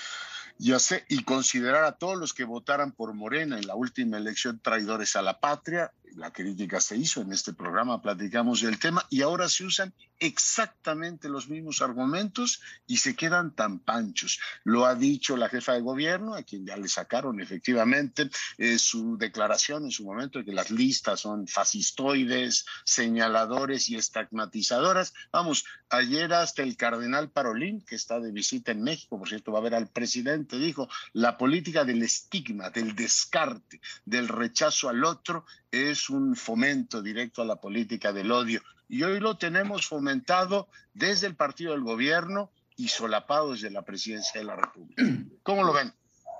[0.58, 0.72] y,
[1.08, 5.22] y considerar a todos los que votaran por Morena en la última elección traidores a
[5.22, 5.92] la patria.
[6.16, 11.28] La crítica se hizo en este programa, platicamos del tema y ahora se usan exactamente
[11.28, 14.40] los mismos argumentos y se quedan tan panchos.
[14.64, 19.16] Lo ha dicho la jefa de gobierno, a quien ya le sacaron efectivamente eh, su
[19.16, 25.14] declaración en su momento de que las listas son fascistoides, señaladores y estigmatizadoras.
[25.32, 29.60] Vamos, ayer hasta el cardenal Parolín, que está de visita en México, por cierto, va
[29.60, 35.44] a ver al presidente, dijo, la política del estigma, del descarte, del rechazo al otro
[35.70, 38.60] es un fomento directo a la política del odio.
[38.88, 44.40] Y hoy lo tenemos fomentado desde el partido del gobierno y solapado desde la presidencia
[44.40, 45.02] de la República.
[45.42, 45.92] ¿Cómo lo ven?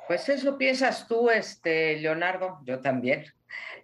[0.07, 3.27] Pues eso piensas tú, este, Leonardo, yo también,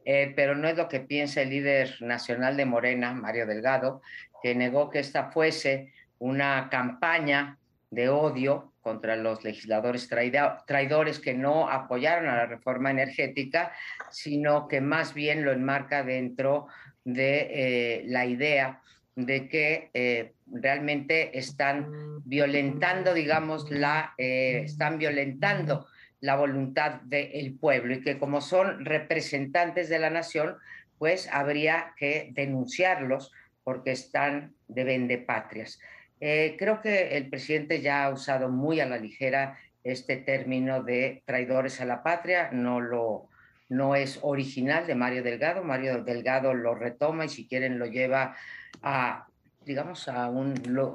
[0.05, 4.01] eh, pero no es lo que piensa el líder nacional de Morena, Mario Delgado,
[4.43, 7.59] que negó que esta fuese una campaña
[7.91, 13.73] de odio contra los legisladores traidores que no apoyaron a la reforma energética,
[14.11, 16.67] sino que más bien lo enmarca dentro
[17.03, 18.83] de eh, la idea
[19.17, 25.87] de que eh, realmente están violentando, digamos, la, eh, están violentando
[26.21, 30.57] la voluntad del pueblo y que como son representantes de la nación,
[30.99, 35.81] pues habría que denunciarlos porque están de vendepatrias.
[36.21, 41.23] Eh, creo que el presidente ya ha usado muy a la ligera este término de
[41.27, 43.29] traidores a la patria, no, lo,
[43.69, 48.37] no es original de Mario Delgado, Mario Delgado lo retoma y si quieren lo lleva
[48.83, 49.27] a,
[49.65, 50.95] digamos, a un, lo,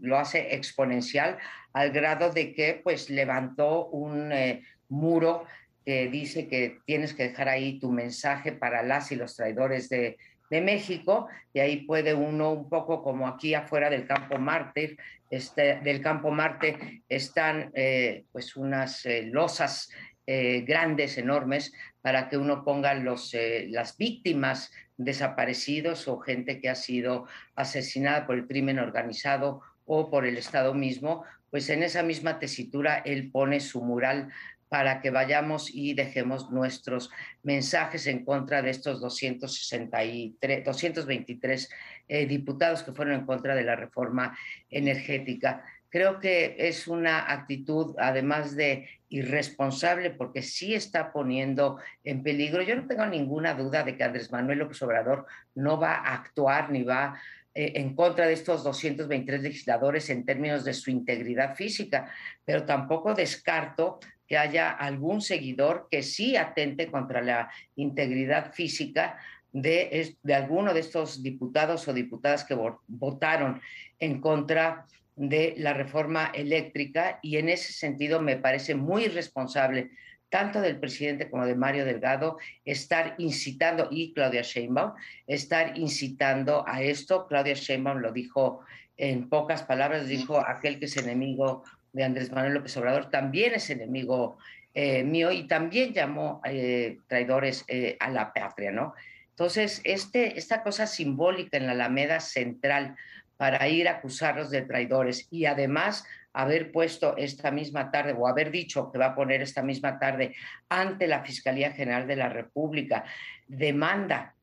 [0.00, 1.38] lo hace exponencial
[1.72, 5.44] al grado de que pues levantó un eh, muro
[5.84, 10.16] que dice que tienes que dejar ahí tu mensaje para las y los traidores de,
[10.50, 14.96] de México, y ahí puede uno un poco como aquí afuera del campo Marte,
[15.30, 19.90] este, del campo Marte están eh, pues unas eh, losas
[20.26, 23.34] eh, grandes, enormes, para que uno ponga los,
[23.68, 30.26] las víctimas desaparecidos o gente que ha sido asesinada por el crimen organizado o por
[30.26, 34.28] el Estado mismo, pues en esa misma tesitura él pone su mural
[34.68, 37.10] para que vayamos y dejemos nuestros
[37.42, 41.70] mensajes en contra de estos 263, 223
[42.08, 44.36] eh, diputados que fueron en contra de la reforma
[44.70, 45.64] energética.
[45.88, 52.62] Creo que es una actitud, además de irresponsable, porque sí está poniendo en peligro.
[52.62, 56.70] Yo no tengo ninguna duda de que Andrés Manuel López Obrador no va a actuar
[56.70, 57.18] ni va
[57.54, 62.10] eh, en contra de estos 223 legisladores en términos de su integridad física,
[62.44, 69.18] pero tampoco descarto que haya algún seguidor que sí atente contra la integridad física
[69.52, 73.60] de, de alguno de estos diputados o diputadas que votaron
[73.98, 79.90] en contra de la reforma eléctrica y en ese sentido me parece muy irresponsable
[80.28, 84.92] tanto del presidente como de Mario Delgado estar incitando y Claudia Sheinbaum
[85.26, 87.26] estar incitando a esto.
[87.26, 88.60] Claudia Sheinbaum lo dijo
[88.96, 91.64] en pocas palabras, dijo aquel que es enemigo
[91.96, 94.36] de Andrés Manuel López Obrador también es enemigo
[94.74, 98.92] eh, mío y también llamó eh, traidores eh, a la patria, ¿no?
[99.30, 102.96] Entonces, este, esta cosa simbólica en la Alameda Central
[103.38, 106.04] para ir a acusarlos de traidores y además
[106.34, 110.34] haber puesto esta misma tarde o haber dicho que va a poner esta misma tarde
[110.68, 113.04] ante la Fiscalía General de la República
[113.48, 114.34] demanda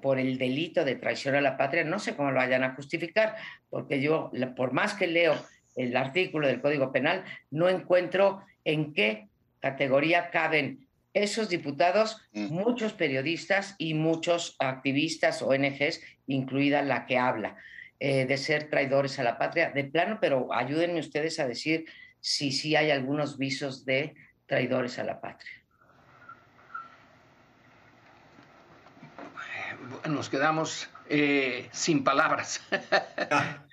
[0.00, 3.34] por el delito de traición a la patria, no sé cómo lo vayan a justificar,
[3.68, 5.34] porque yo, por más que leo
[5.76, 9.28] el artículo del Código Penal, no encuentro en qué
[9.60, 12.46] categoría caben esos diputados, mm.
[12.46, 17.56] muchos periodistas y muchos activistas, ONGs, incluida la que habla
[18.00, 21.86] eh, de ser traidores a la patria, de plano, pero ayúdenme ustedes a decir
[22.20, 24.14] si sí hay algunos visos de
[24.46, 25.52] traidores a la patria.
[30.08, 32.60] Nos quedamos eh, sin palabras.
[33.30, 33.64] Ah,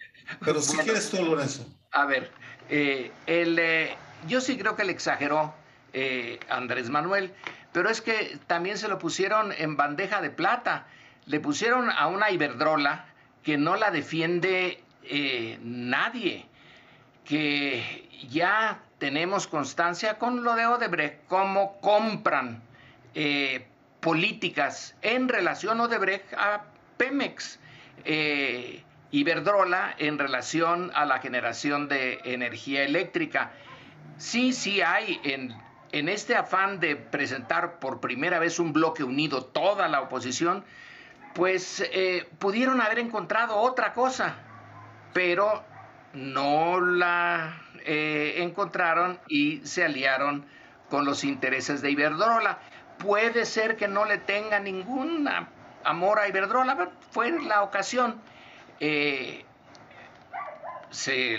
[0.46, 1.66] pero si quieres tú, Lorenzo.
[1.92, 2.30] A ver,
[2.70, 3.96] eh, eh,
[4.28, 5.56] yo sí creo que le exageró
[5.94, 7.34] eh, Andrés Manuel,
[7.72, 10.86] pero es que también se lo pusieron en bandeja de plata.
[11.26, 13.06] Le pusieron a una Iberdrola
[13.44, 14.84] que no la defiende
[15.64, 16.46] nadie,
[17.26, 22.62] que ya tenemos constancia con lo de Odebrecht, cómo compran
[24.00, 26.66] políticas en relación Odebrecht a
[26.98, 27.60] Pemex.
[29.12, 33.52] Iberdrola en relación a la generación de energía eléctrica.
[34.18, 35.56] Sí, sí hay en,
[35.92, 40.64] en este afán de presentar por primera vez un bloque unido toda la oposición,
[41.34, 44.36] pues eh, pudieron haber encontrado otra cosa,
[45.14, 45.64] pero
[46.14, 50.46] no la eh, encontraron y se aliaron
[50.90, 52.60] con los intereses de Iberdrola.
[52.98, 55.30] puede ser que no le tenga ningún
[55.84, 58.20] amor a Iberdrola, fue la ocasión.
[58.80, 59.46] Eh,
[60.90, 61.38] se,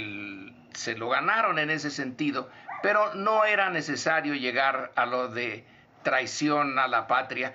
[0.73, 2.51] se lo ganaron en ese sentido,
[2.83, 5.65] pero no era necesario llegar a lo de
[6.03, 7.55] traición a la patria.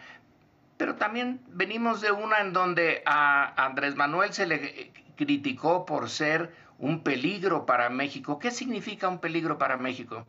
[0.78, 6.54] Pero también venimos de una en donde a Andrés Manuel se le criticó por ser
[6.80, 8.40] un peligro para México.
[8.40, 10.26] ¿Qué significa un peligro para México?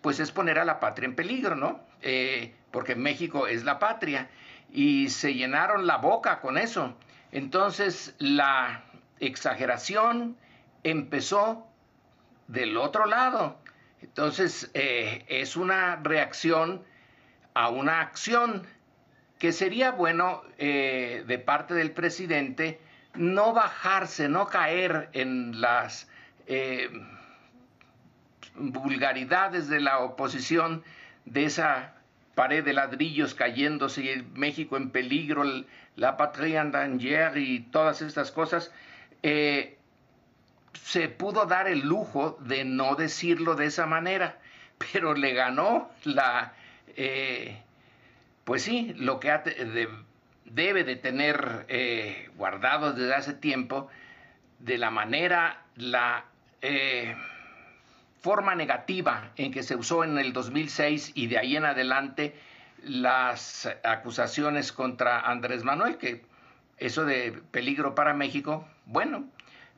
[0.00, 1.80] Pues es poner a la patria en peligro, ¿no?
[2.00, 4.30] Eh, porque México es la patria.
[4.72, 6.96] Y se llenaron la boca con eso.
[7.32, 8.84] Entonces la
[9.18, 10.36] exageración
[10.84, 11.66] empezó
[12.46, 13.58] del otro lado.
[14.02, 16.82] Entonces eh, es una reacción
[17.54, 18.66] a una acción
[19.38, 22.80] que sería bueno eh, de parte del presidente
[23.14, 26.08] no bajarse, no caer en las
[26.46, 26.90] eh,
[28.54, 30.82] vulgaridades de la oposición,
[31.24, 31.94] de esa
[32.34, 35.44] pared de ladrillos cayéndose, México en peligro,
[35.96, 38.72] la patria danger y todas estas cosas.
[39.22, 39.78] Eh,
[40.84, 44.38] se pudo dar el lujo de no decirlo de esa manera,
[44.92, 46.54] pero le ganó la,
[46.96, 47.62] eh,
[48.44, 49.32] pues sí, lo que
[50.44, 53.88] debe de tener eh, guardado desde hace tiempo,
[54.58, 56.24] de la manera, la
[56.60, 57.16] eh,
[58.20, 62.36] forma negativa en que se usó en el 2006 y de ahí en adelante
[62.84, 66.22] las acusaciones contra Andrés Manuel, que
[66.78, 69.24] eso de peligro para México, bueno,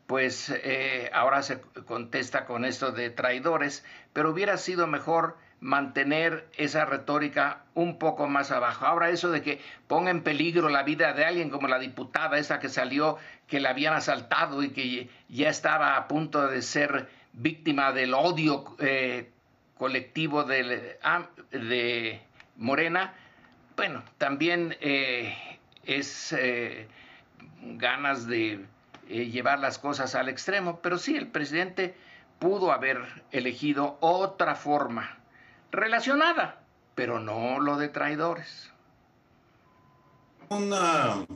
[0.07, 6.85] pues eh, ahora se contesta con esto de traidores, pero hubiera sido mejor mantener esa
[6.85, 8.85] retórica un poco más abajo.
[8.85, 12.59] Ahora eso de que ponga en peligro la vida de alguien como la diputada esa
[12.59, 17.93] que salió, que la habían asaltado y que ya estaba a punto de ser víctima
[17.93, 19.31] del odio eh,
[19.79, 20.99] colectivo de,
[21.51, 22.21] de,
[22.57, 23.15] Morena,
[23.77, 25.37] bueno, también eh,
[25.85, 26.35] es
[27.61, 28.67] ganas de
[29.09, 31.95] eh, llevar las cosas al extremo, pero sí, el presidente
[32.39, 35.19] pudo haber elegido otra forma
[35.71, 36.63] relacionada,
[36.95, 38.71] pero no lo de traidores.
[40.49, 41.27] Una,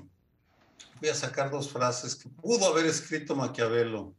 [1.00, 4.14] voy a sacar dos frases que pudo haber escrito Maquiavelo.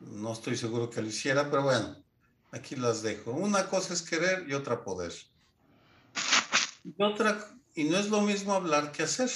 [0.00, 1.96] No estoy seguro que lo hiciera, pero bueno,
[2.52, 3.32] aquí las dejo.
[3.32, 5.12] Una cosa es querer y otra poder.
[6.86, 9.30] Y otra, y no es lo mismo hablar que hacer.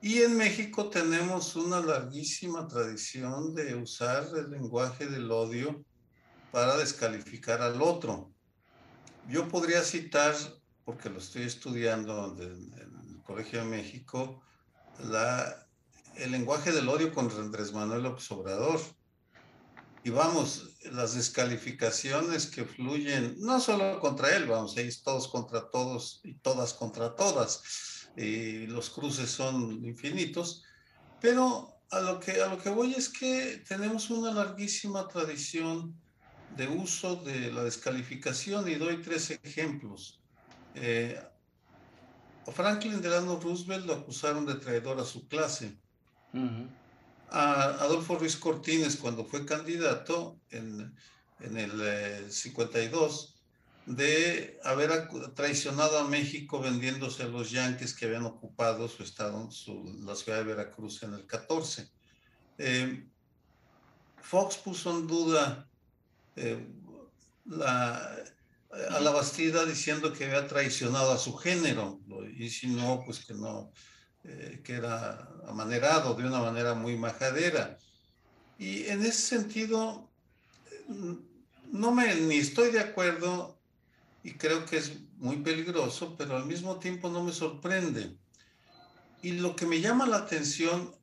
[0.00, 5.84] Y en México tenemos una larguísima tradición de usar el lenguaje del odio
[6.52, 8.32] para descalificar al otro.
[9.28, 10.34] Yo podría citar,
[10.86, 14.42] porque lo estoy estudiando en el Colegio de México,
[16.16, 18.80] el lenguaje del odio contra Andrés Manuel Obrador.
[20.02, 26.20] Y vamos, las descalificaciones que fluyen, no solo contra él, vamos, es todos contra todos
[26.24, 27.62] y todas contra todas
[28.16, 30.62] y los cruces son infinitos,
[31.20, 35.94] pero a lo, que, a lo que voy es que tenemos una larguísima tradición
[36.56, 40.20] de uso de la descalificación y doy tres ejemplos.
[40.74, 41.20] Eh,
[42.52, 45.78] Franklin Delano Roosevelt lo acusaron de traidor a su clase.
[47.30, 50.94] A Adolfo Ruiz Cortines, cuando fue candidato en,
[51.40, 53.40] en el 52, eh,
[53.86, 59.48] de haber traicionado a México vendiéndose a los yanquis que habían ocupado su estado,
[60.04, 61.88] la ciudad de Veracruz en el 14.
[62.58, 63.08] Eh,
[64.20, 65.68] Fox puso en duda
[66.36, 66.66] eh,
[67.60, 72.00] a la Bastida diciendo que había traicionado a su género,
[72.36, 73.72] y si no, pues que no,
[74.24, 77.78] eh, que era amanerado de una manera muy majadera.
[78.58, 80.10] Y en ese sentido,
[81.72, 83.58] no me, ni estoy de acuerdo
[84.22, 88.16] y creo que es muy peligroso, pero al mismo tiempo no me sorprende.
[89.22, 90.94] Y lo que me llama la atención,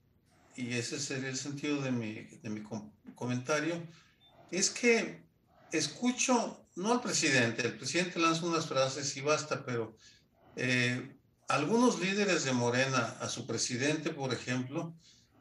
[0.55, 2.63] y ese sería el sentido de mi, de mi
[3.15, 3.82] comentario,
[4.51, 5.24] es que
[5.72, 9.95] escucho, no al presidente, el presidente lanza unas frases y basta, pero
[10.55, 11.16] eh,
[11.48, 14.93] algunos líderes de Morena, a su presidente, por ejemplo,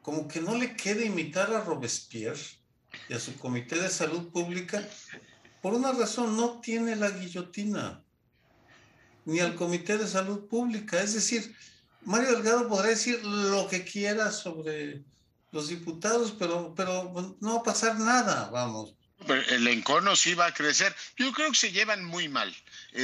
[0.02, 2.40] como que no le queda imitar a Robespierre
[3.08, 4.86] y a su Comité de Salud Pública
[5.66, 8.00] por una razón, no tiene la guillotina,
[9.24, 11.02] ni al Comité de Salud Pública.
[11.02, 11.56] Es decir,
[12.02, 15.02] Mario Delgado podrá decir lo que quiera sobre
[15.50, 18.94] los diputados, pero, pero no va a pasar nada, vamos.
[19.26, 20.94] el encono sí va a crecer.
[21.16, 22.54] Yo creo que se llevan muy mal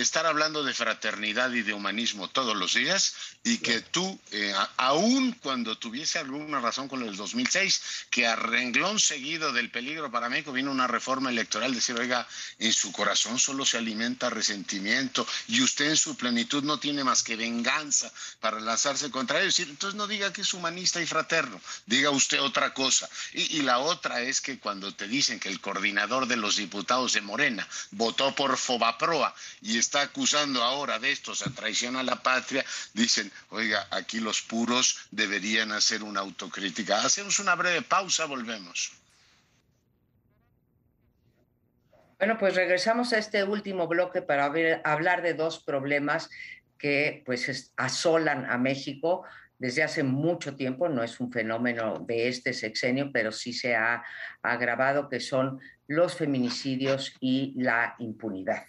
[0.01, 3.14] estar hablando de fraternidad y de humanismo todos los días
[3.45, 9.01] y que tú, eh, aún cuando tuviese alguna razón con el 2006, que a renglón
[9.01, 12.26] seguido del peligro para México vino una reforma electoral, decir, oiga,
[12.59, 17.22] en su corazón solo se alimenta resentimiento y usted en su plenitud no tiene más
[17.22, 19.59] que venganza para lanzarse contra ellos.
[19.61, 23.09] Entonces no diga que es humanista y fraterno, diga usted otra cosa.
[23.32, 27.12] Y, y la otra es que cuando te dicen que el coordinador de los diputados
[27.12, 32.22] de Morena votó por Fobaproa y está acusando ahora de estos a traición a la
[32.22, 32.64] patria,
[32.94, 37.04] dicen, oiga, aquí los puros deberían hacer una autocrítica.
[37.04, 38.92] Hacemos una breve pausa, volvemos.
[42.18, 44.52] Bueno, pues regresamos a este último bloque para
[44.84, 46.30] hablar de dos problemas
[46.78, 49.24] que pues asolan a México
[49.58, 54.02] desde hace mucho tiempo, no es un fenómeno de este sexenio, pero sí se ha
[54.42, 58.64] agravado, que son los feminicidios y la impunidad.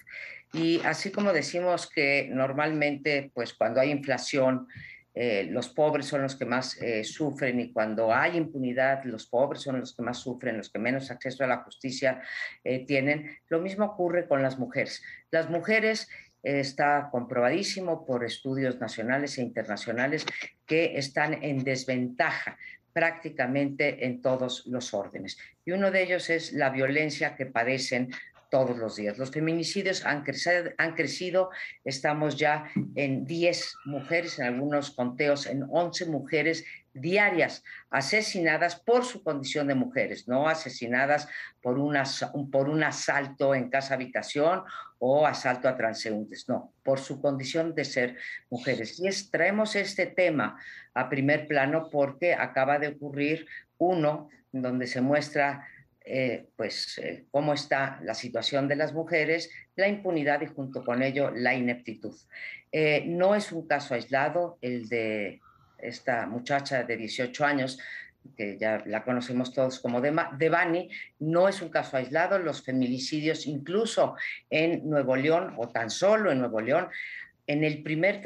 [0.53, 4.67] Y así como decimos que normalmente, pues cuando hay inflación,
[5.15, 9.61] eh, los pobres son los que más eh, sufren y cuando hay impunidad, los pobres
[9.61, 12.21] son los que más sufren, los que menos acceso a la justicia
[12.63, 13.37] eh, tienen.
[13.49, 15.03] Lo mismo ocurre con las mujeres.
[15.31, 16.07] Las mujeres
[16.41, 20.25] está comprobadísimo por estudios nacionales e internacionales
[20.65, 22.57] que están en desventaja
[22.91, 25.37] prácticamente en todos los órdenes.
[25.65, 28.11] Y uno de ellos es la violencia que padecen
[28.53, 29.17] todos los días.
[29.17, 31.49] Los feminicidios han crecido, han crecido,
[31.83, 39.23] estamos ya en 10 mujeres, en algunos conteos, en 11 mujeres diarias asesinadas por su
[39.23, 41.27] condición de mujeres, no asesinadas
[41.63, 44.61] por, un asalto en casa habitación
[44.99, 48.17] o asalto a transeúntes, no, por su condición de ser
[48.51, 48.99] mujeres.
[48.99, 50.59] Y es, traemos este tema
[50.93, 53.47] a primer plano porque acaba de ocurrir
[53.79, 55.67] uno donde se muestra
[56.05, 61.01] eh, pues eh, cómo está la situación de las mujeres, la impunidad y junto con
[61.01, 62.15] ello la ineptitud.
[62.71, 65.39] Eh, no es un caso aislado el de
[65.77, 67.79] esta muchacha de 18 años,
[68.37, 70.89] que ya la conocemos todos como Devani,
[71.19, 74.15] no es un caso aislado, los feminicidios incluso
[74.49, 76.87] en Nuevo León o tan solo en Nuevo León
[77.47, 78.21] en el primer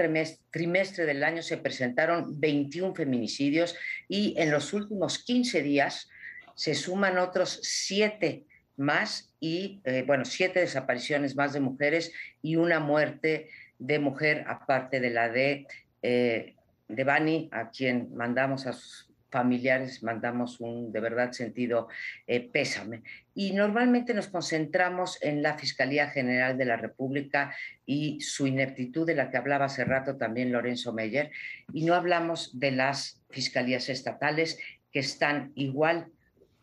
[0.52, 3.76] trimestre, del año se presentaron 21 feminicidios
[4.08, 6.10] y en los últimos 15 días
[6.58, 8.46] se suman otros siete
[8.78, 15.00] más y, eh, bueno, siete desapariciones más de mujeres y una muerte de mujer, aparte
[15.00, 15.68] de la de,
[16.02, 16.56] eh,
[16.88, 21.90] de Bani, a quien mandamos a sus familiares, mandamos un de verdad sentido
[22.26, 23.04] eh, pésame.
[23.36, 27.56] Y normalmente nos concentramos en la Fiscalía General de la República
[27.86, 31.30] y su ineptitud, de la que hablaba hace rato también Lorenzo Meyer,
[31.72, 34.58] y no hablamos de las fiscalías estatales
[34.92, 36.08] que están igual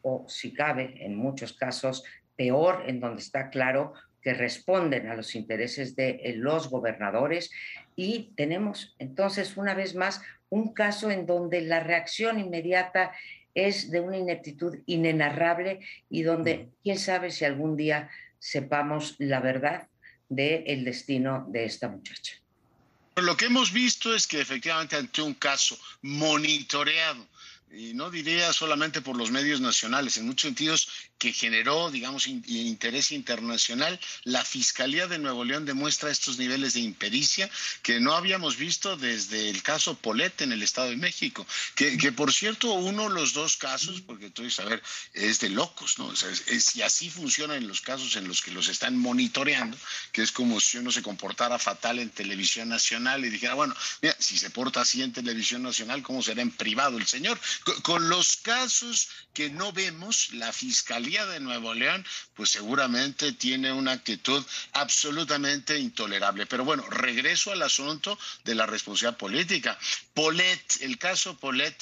[0.04, 2.04] o si cabe, en muchos casos,
[2.36, 7.50] peor, en donde está claro que responden a los intereses de eh, los gobernadores.
[7.96, 13.12] Y tenemos entonces, una vez más, un caso en donde la reacción inmediata
[13.54, 15.80] es de una ineptitud inenarrable
[16.10, 19.88] y donde quién sabe si algún día sepamos la verdad
[20.28, 22.34] del destino de esta muchacha.
[23.16, 27.26] Lo que hemos visto es que efectivamente ante un caso monitoreado
[27.76, 33.12] y no diría solamente por los medios nacionales, en muchos sentidos que generó, digamos, interés
[33.12, 37.50] internacional, la Fiscalía de Nuevo León demuestra estos niveles de impericia
[37.82, 42.12] que no habíamos visto desde el caso Polet en el Estado de México, que, que
[42.12, 44.82] por cierto, uno de los dos casos, porque tú a ver,
[45.14, 46.06] es de locos, ¿no?
[46.06, 49.76] O sea, es, y así funciona en los casos en los que los están monitoreando,
[50.12, 54.14] que es como si uno se comportara fatal en televisión nacional y dijera, bueno, mira,
[54.18, 57.40] si se porta así en televisión nacional, ¿cómo será en privado el señor?
[57.82, 62.04] Con los casos que no vemos, la Fiscalía de Nuevo León,
[62.34, 66.46] pues seguramente tiene una actitud absolutamente intolerable.
[66.46, 69.78] Pero bueno, regreso al asunto de la responsabilidad política.
[70.12, 71.76] Polet, el caso Polet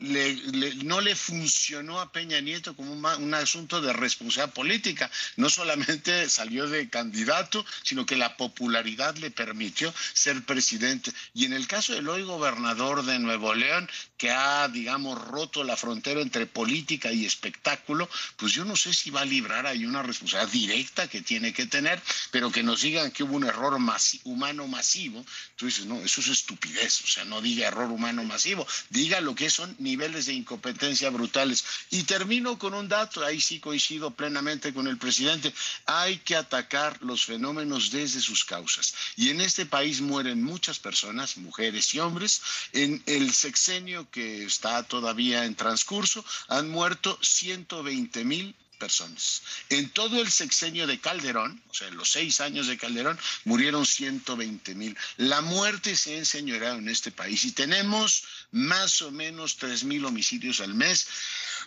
[0.00, 5.10] no le funcionó a Peña Nieto como un, asunto de responsabilidad política.
[5.36, 11.12] No solamente salió de candidato, sino que la popularidad le permitió ser presidente.
[11.34, 15.76] Y en el caso del hoy gobernador de Nuevo León, que ha, digamos, roto la
[15.76, 20.02] frontera entre política y espectáculo, pues yo no sé si va a librar ahí una
[20.02, 23.78] responsabilidad directa que tiene que tener, pero que nos digan que hubo un error
[24.24, 25.24] humano masivo.
[25.56, 27.02] Tú dices, no, eso es estupidez.
[27.02, 31.64] O sea, no diga error humano masivo, diga lo que son niveles de incompetencia brutales.
[31.90, 35.52] Y termino con un dato, ahí sí coincido plenamente con el presidente,
[35.86, 38.94] hay que atacar los fenómenos desde sus causas.
[39.16, 42.42] Y en este país mueren muchas personas, mujeres y hombres.
[42.72, 49.42] En el sexenio que está todavía en transcurso, han muerto 120 mil personas.
[49.68, 53.84] En todo el sexenio de Calderón, o sea, en los seis años de Calderón, murieron
[53.84, 54.96] 120 mil.
[55.16, 60.04] La muerte se ha enseñoreado en este país y tenemos más o menos 3 mil
[60.04, 61.06] homicidios al mes.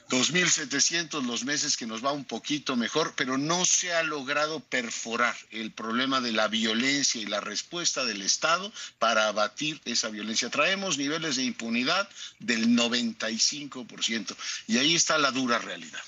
[0.09, 5.36] 2.700 los meses que nos va un poquito mejor, pero no se ha logrado perforar
[5.51, 10.49] el problema de la violencia y la respuesta del Estado para abatir esa violencia.
[10.49, 12.09] Traemos niveles de impunidad
[12.39, 14.36] del 95%
[14.68, 16.03] y ahí está la dura realidad.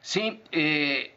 [0.00, 1.14] Sí, eh,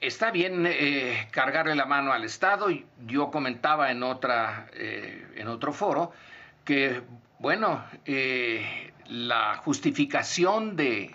[0.00, 2.68] está bien eh, cargarle la mano al Estado.
[3.06, 6.12] Yo comentaba en, otra, eh, en otro foro
[6.64, 7.02] que,
[7.38, 7.84] bueno,
[9.06, 11.14] la justificación de,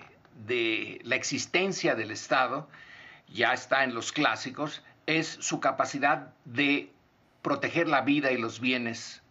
[1.04, 2.68] la existencia del Estado,
[3.30, 6.92] ya está en los clásicos, es su capacidad de
[7.42, 9.22] proteger la vida y los bienes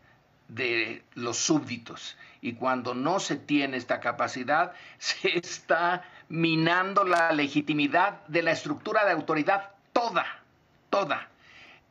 [0.48, 2.16] de los súbditos.
[2.44, 9.06] Y cuando no se tiene esta capacidad, se está minando la legitimidad de la estructura
[9.06, 10.26] de autoridad toda,
[10.90, 11.30] toda.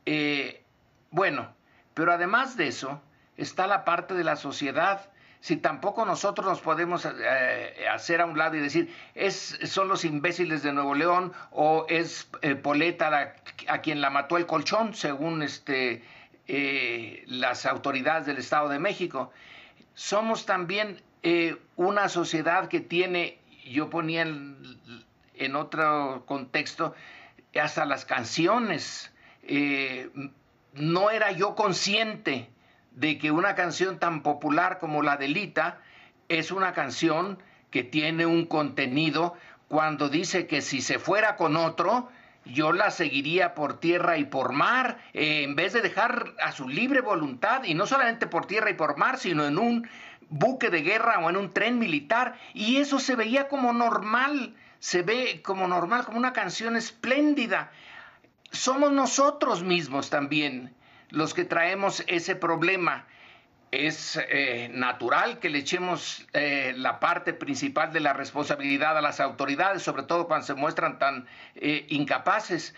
[0.05, 0.61] Eh,
[1.09, 1.51] bueno,
[1.95, 3.01] pero además de eso,
[3.35, 8.37] está la parte de la sociedad si tampoco nosotros nos podemos eh, hacer a un
[8.37, 13.33] lado y decir, es, son los imbéciles de Nuevo León o es eh, Poleta
[13.67, 16.03] a quien la mató el colchón, según este,
[17.25, 19.33] las autoridades del Estado de México.
[19.93, 21.01] Somos también
[21.75, 26.95] una sociedad que tiene, yo ponía en, otro contexto,
[27.59, 29.13] hasta las canciones.
[30.73, 32.49] no era yo consciente
[32.91, 35.81] de que una canción tan popular como la de Lita
[36.29, 37.41] es una canción
[37.71, 39.35] que tiene un contenido
[39.67, 42.09] cuando dice que si se fuera con otro,
[42.45, 46.67] yo la seguiría por tierra y por mar, eh, en vez de dejar a su
[46.67, 49.87] libre voluntad, y no solamente por tierra y por mar, sino en un
[50.29, 55.03] buque de guerra o en un tren militar, y eso se veía como normal, se
[55.03, 57.71] ve como normal, como una canción espléndida.
[58.51, 60.75] Somos nosotros mismos también
[61.09, 63.05] los que traemos ese problema.
[63.73, 69.19] Es eh, natural que le echemos eh, la parte principal de la responsabilidad a las
[69.19, 72.75] autoridades, sobre todo cuando se muestran tan eh, incapaces,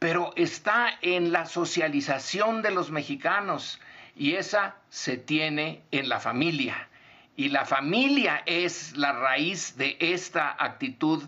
[0.00, 3.80] pero está en la socialización de los mexicanos
[4.16, 6.88] y esa se tiene en la familia.
[7.36, 11.22] Y la familia es la raíz de esta actitud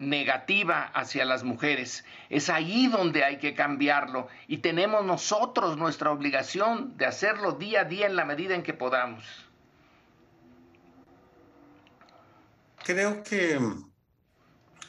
[0.00, 2.04] negativa hacia las mujeres.
[2.30, 7.84] Es ahí donde hay que cambiarlo y tenemos nosotros nuestra obligación de hacerlo día a
[7.84, 9.24] día en la medida en que podamos.
[12.82, 13.60] Creo que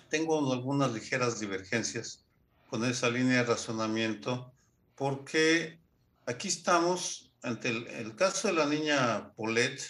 [0.10, 2.26] tengo algunas ligeras divergencias
[2.70, 4.54] con esa línea de razonamiento
[4.96, 5.80] porque
[6.26, 9.82] aquí estamos ante el, caso de la niña Paulette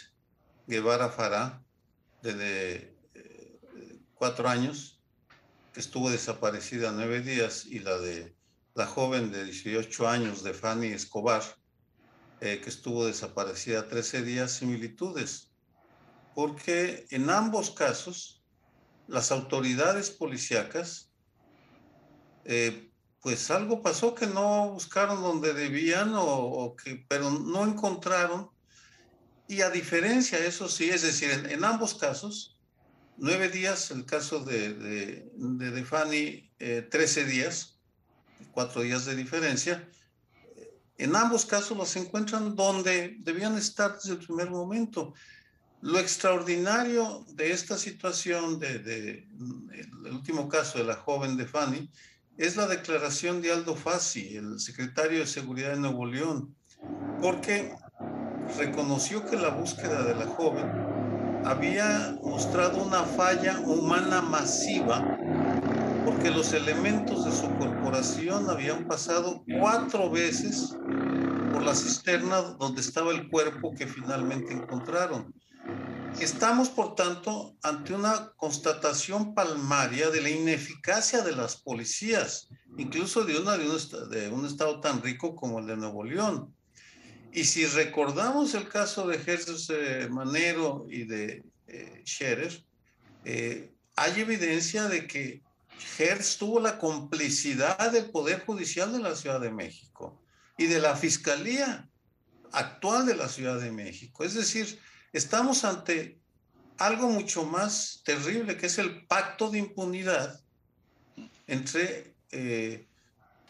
[0.66, 1.62] Guevara Fará,
[2.24, 5.01] de eh, cuatro años,
[5.74, 8.36] que estuvo desaparecida nueve días, y la de
[8.74, 11.44] la joven de 18 años de Fanny Escobar,
[12.40, 15.52] eh, que estuvo desaparecida 13 días, similitudes.
[16.34, 18.44] Porque en ambos casos,
[19.08, 21.12] las autoridades policíacas,
[22.46, 22.92] eh,
[23.22, 28.50] pues algo pasó que no buscaron donde debían, o, que, pero no encontraron.
[29.48, 32.51] Y a diferencia, eso sí, es decir, en ambos casos,
[33.22, 37.80] nueve días, el caso de, de, de, Fanny, eh, 13 días,
[38.52, 39.88] cuatro días de diferencia.
[40.98, 45.14] En ambos casos los encuentran donde debían estar desde el primer momento.
[45.82, 49.28] Lo extraordinario de esta situación, de,
[50.06, 51.90] el último caso de la joven de Fanny,
[52.38, 56.56] es la declaración de Aldo Fassi, el secretario de Seguridad de Nuevo León,
[57.22, 57.76] porque
[58.58, 61.01] reconoció que la búsqueda de la joven
[61.46, 65.18] había mostrado una falla humana masiva
[66.06, 70.76] porque los elementos de su corporación habían pasado cuatro veces
[71.52, 75.34] por la cisterna donde estaba el cuerpo que finalmente encontraron.
[76.20, 83.40] Estamos, por tanto, ante una constatación palmaria de la ineficacia de las policías, incluso de,
[83.40, 86.54] una, un, de un estado tan rico como el de Nuevo León.
[87.32, 92.64] Y si recordamos el caso de Jesús eh, Manero y de eh, Scherer,
[93.24, 95.42] eh, hay evidencia de que
[95.98, 100.22] Hertz tuvo la complicidad del Poder Judicial de la Ciudad de México
[100.58, 101.90] y de la Fiscalía
[102.52, 104.24] actual de la Ciudad de México.
[104.24, 104.80] Es decir,
[105.14, 106.20] estamos ante
[106.78, 110.42] algo mucho más terrible, que es el pacto de impunidad
[111.48, 112.16] entre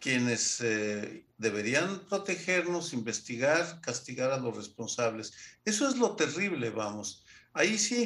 [0.01, 5.33] quienes eh, deberían protegernos, investigar, castigar a los responsables.
[5.65, 7.25] Eso es lo terrible, vamos.
[7.53, 8.01] Ahí sí,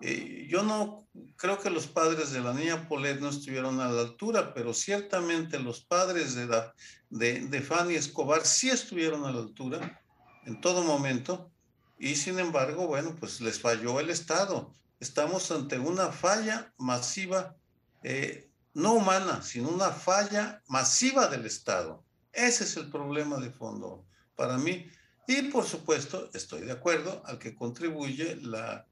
[0.00, 4.02] Eh, yo no creo que los padres de la niña Polet no estuvieron a la
[4.02, 6.72] altura, pero ciertamente los padres de, la,
[7.10, 10.00] de, Fanny Escobar sí estuvieron a la altura
[10.46, 11.50] en todo momento
[11.98, 14.72] y sin embargo, bueno, pues les falló el Estado.
[15.00, 17.56] Estamos ante una falla masiva,
[18.04, 22.04] eh, no humana, sino una falla masiva del Estado.
[22.38, 24.86] Ese es el problema de fondo para mí.
[25.26, 28.86] Y por supuesto, estoy de acuerdo al que contribuye la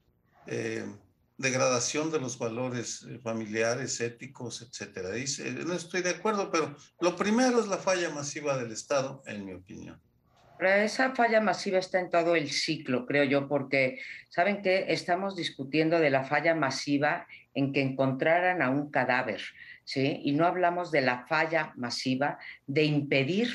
[0.47, 0.85] eh,
[1.39, 5.13] degradación de los valores eh, familiares, éticos, etcétera.
[5.13, 9.47] Dice, no estoy de acuerdo, pero lo primero es la falla masiva del Estado, en
[9.47, 10.01] mi opinión.
[10.59, 16.01] esa falla masiva está en todo el ciclo, creo yo, porque saben que estamos discutiendo
[16.01, 19.41] de la falla masiva en que encontraran a un cadáver,
[19.87, 20.21] ¿sí?
[20.25, 23.49] Y no hablamos de la falla masiva de impedir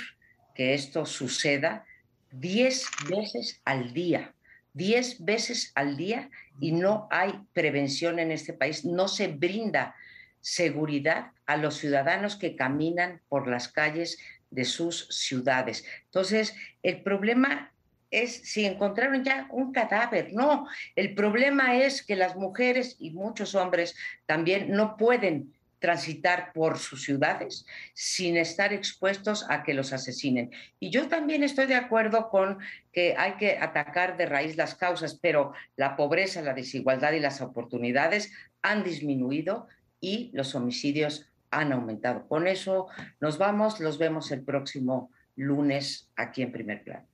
[0.56, 1.86] que esto suceda
[2.32, 4.34] 10 veces al día.
[4.74, 6.30] 10 veces al día
[6.60, 9.94] y no hay prevención en este país, no se brinda
[10.40, 14.18] seguridad a los ciudadanos que caminan por las calles
[14.50, 15.86] de sus ciudades.
[16.06, 17.74] Entonces, el problema
[18.10, 23.56] es si encontraron ya un cadáver, no, el problema es que las mujeres y muchos
[23.56, 30.52] hombres también no pueden transitar por sus ciudades sin estar expuestos a que los asesinen.
[30.80, 32.60] Y yo también estoy de acuerdo con
[32.94, 37.42] que hay que atacar de raíz las causas, pero la pobreza, la desigualdad y las
[37.42, 39.68] oportunidades han disminuido
[40.00, 42.28] y los homicidios han aumentado.
[42.28, 42.88] Con eso
[43.20, 47.11] nos vamos, los vemos el próximo lunes aquí en primer plano.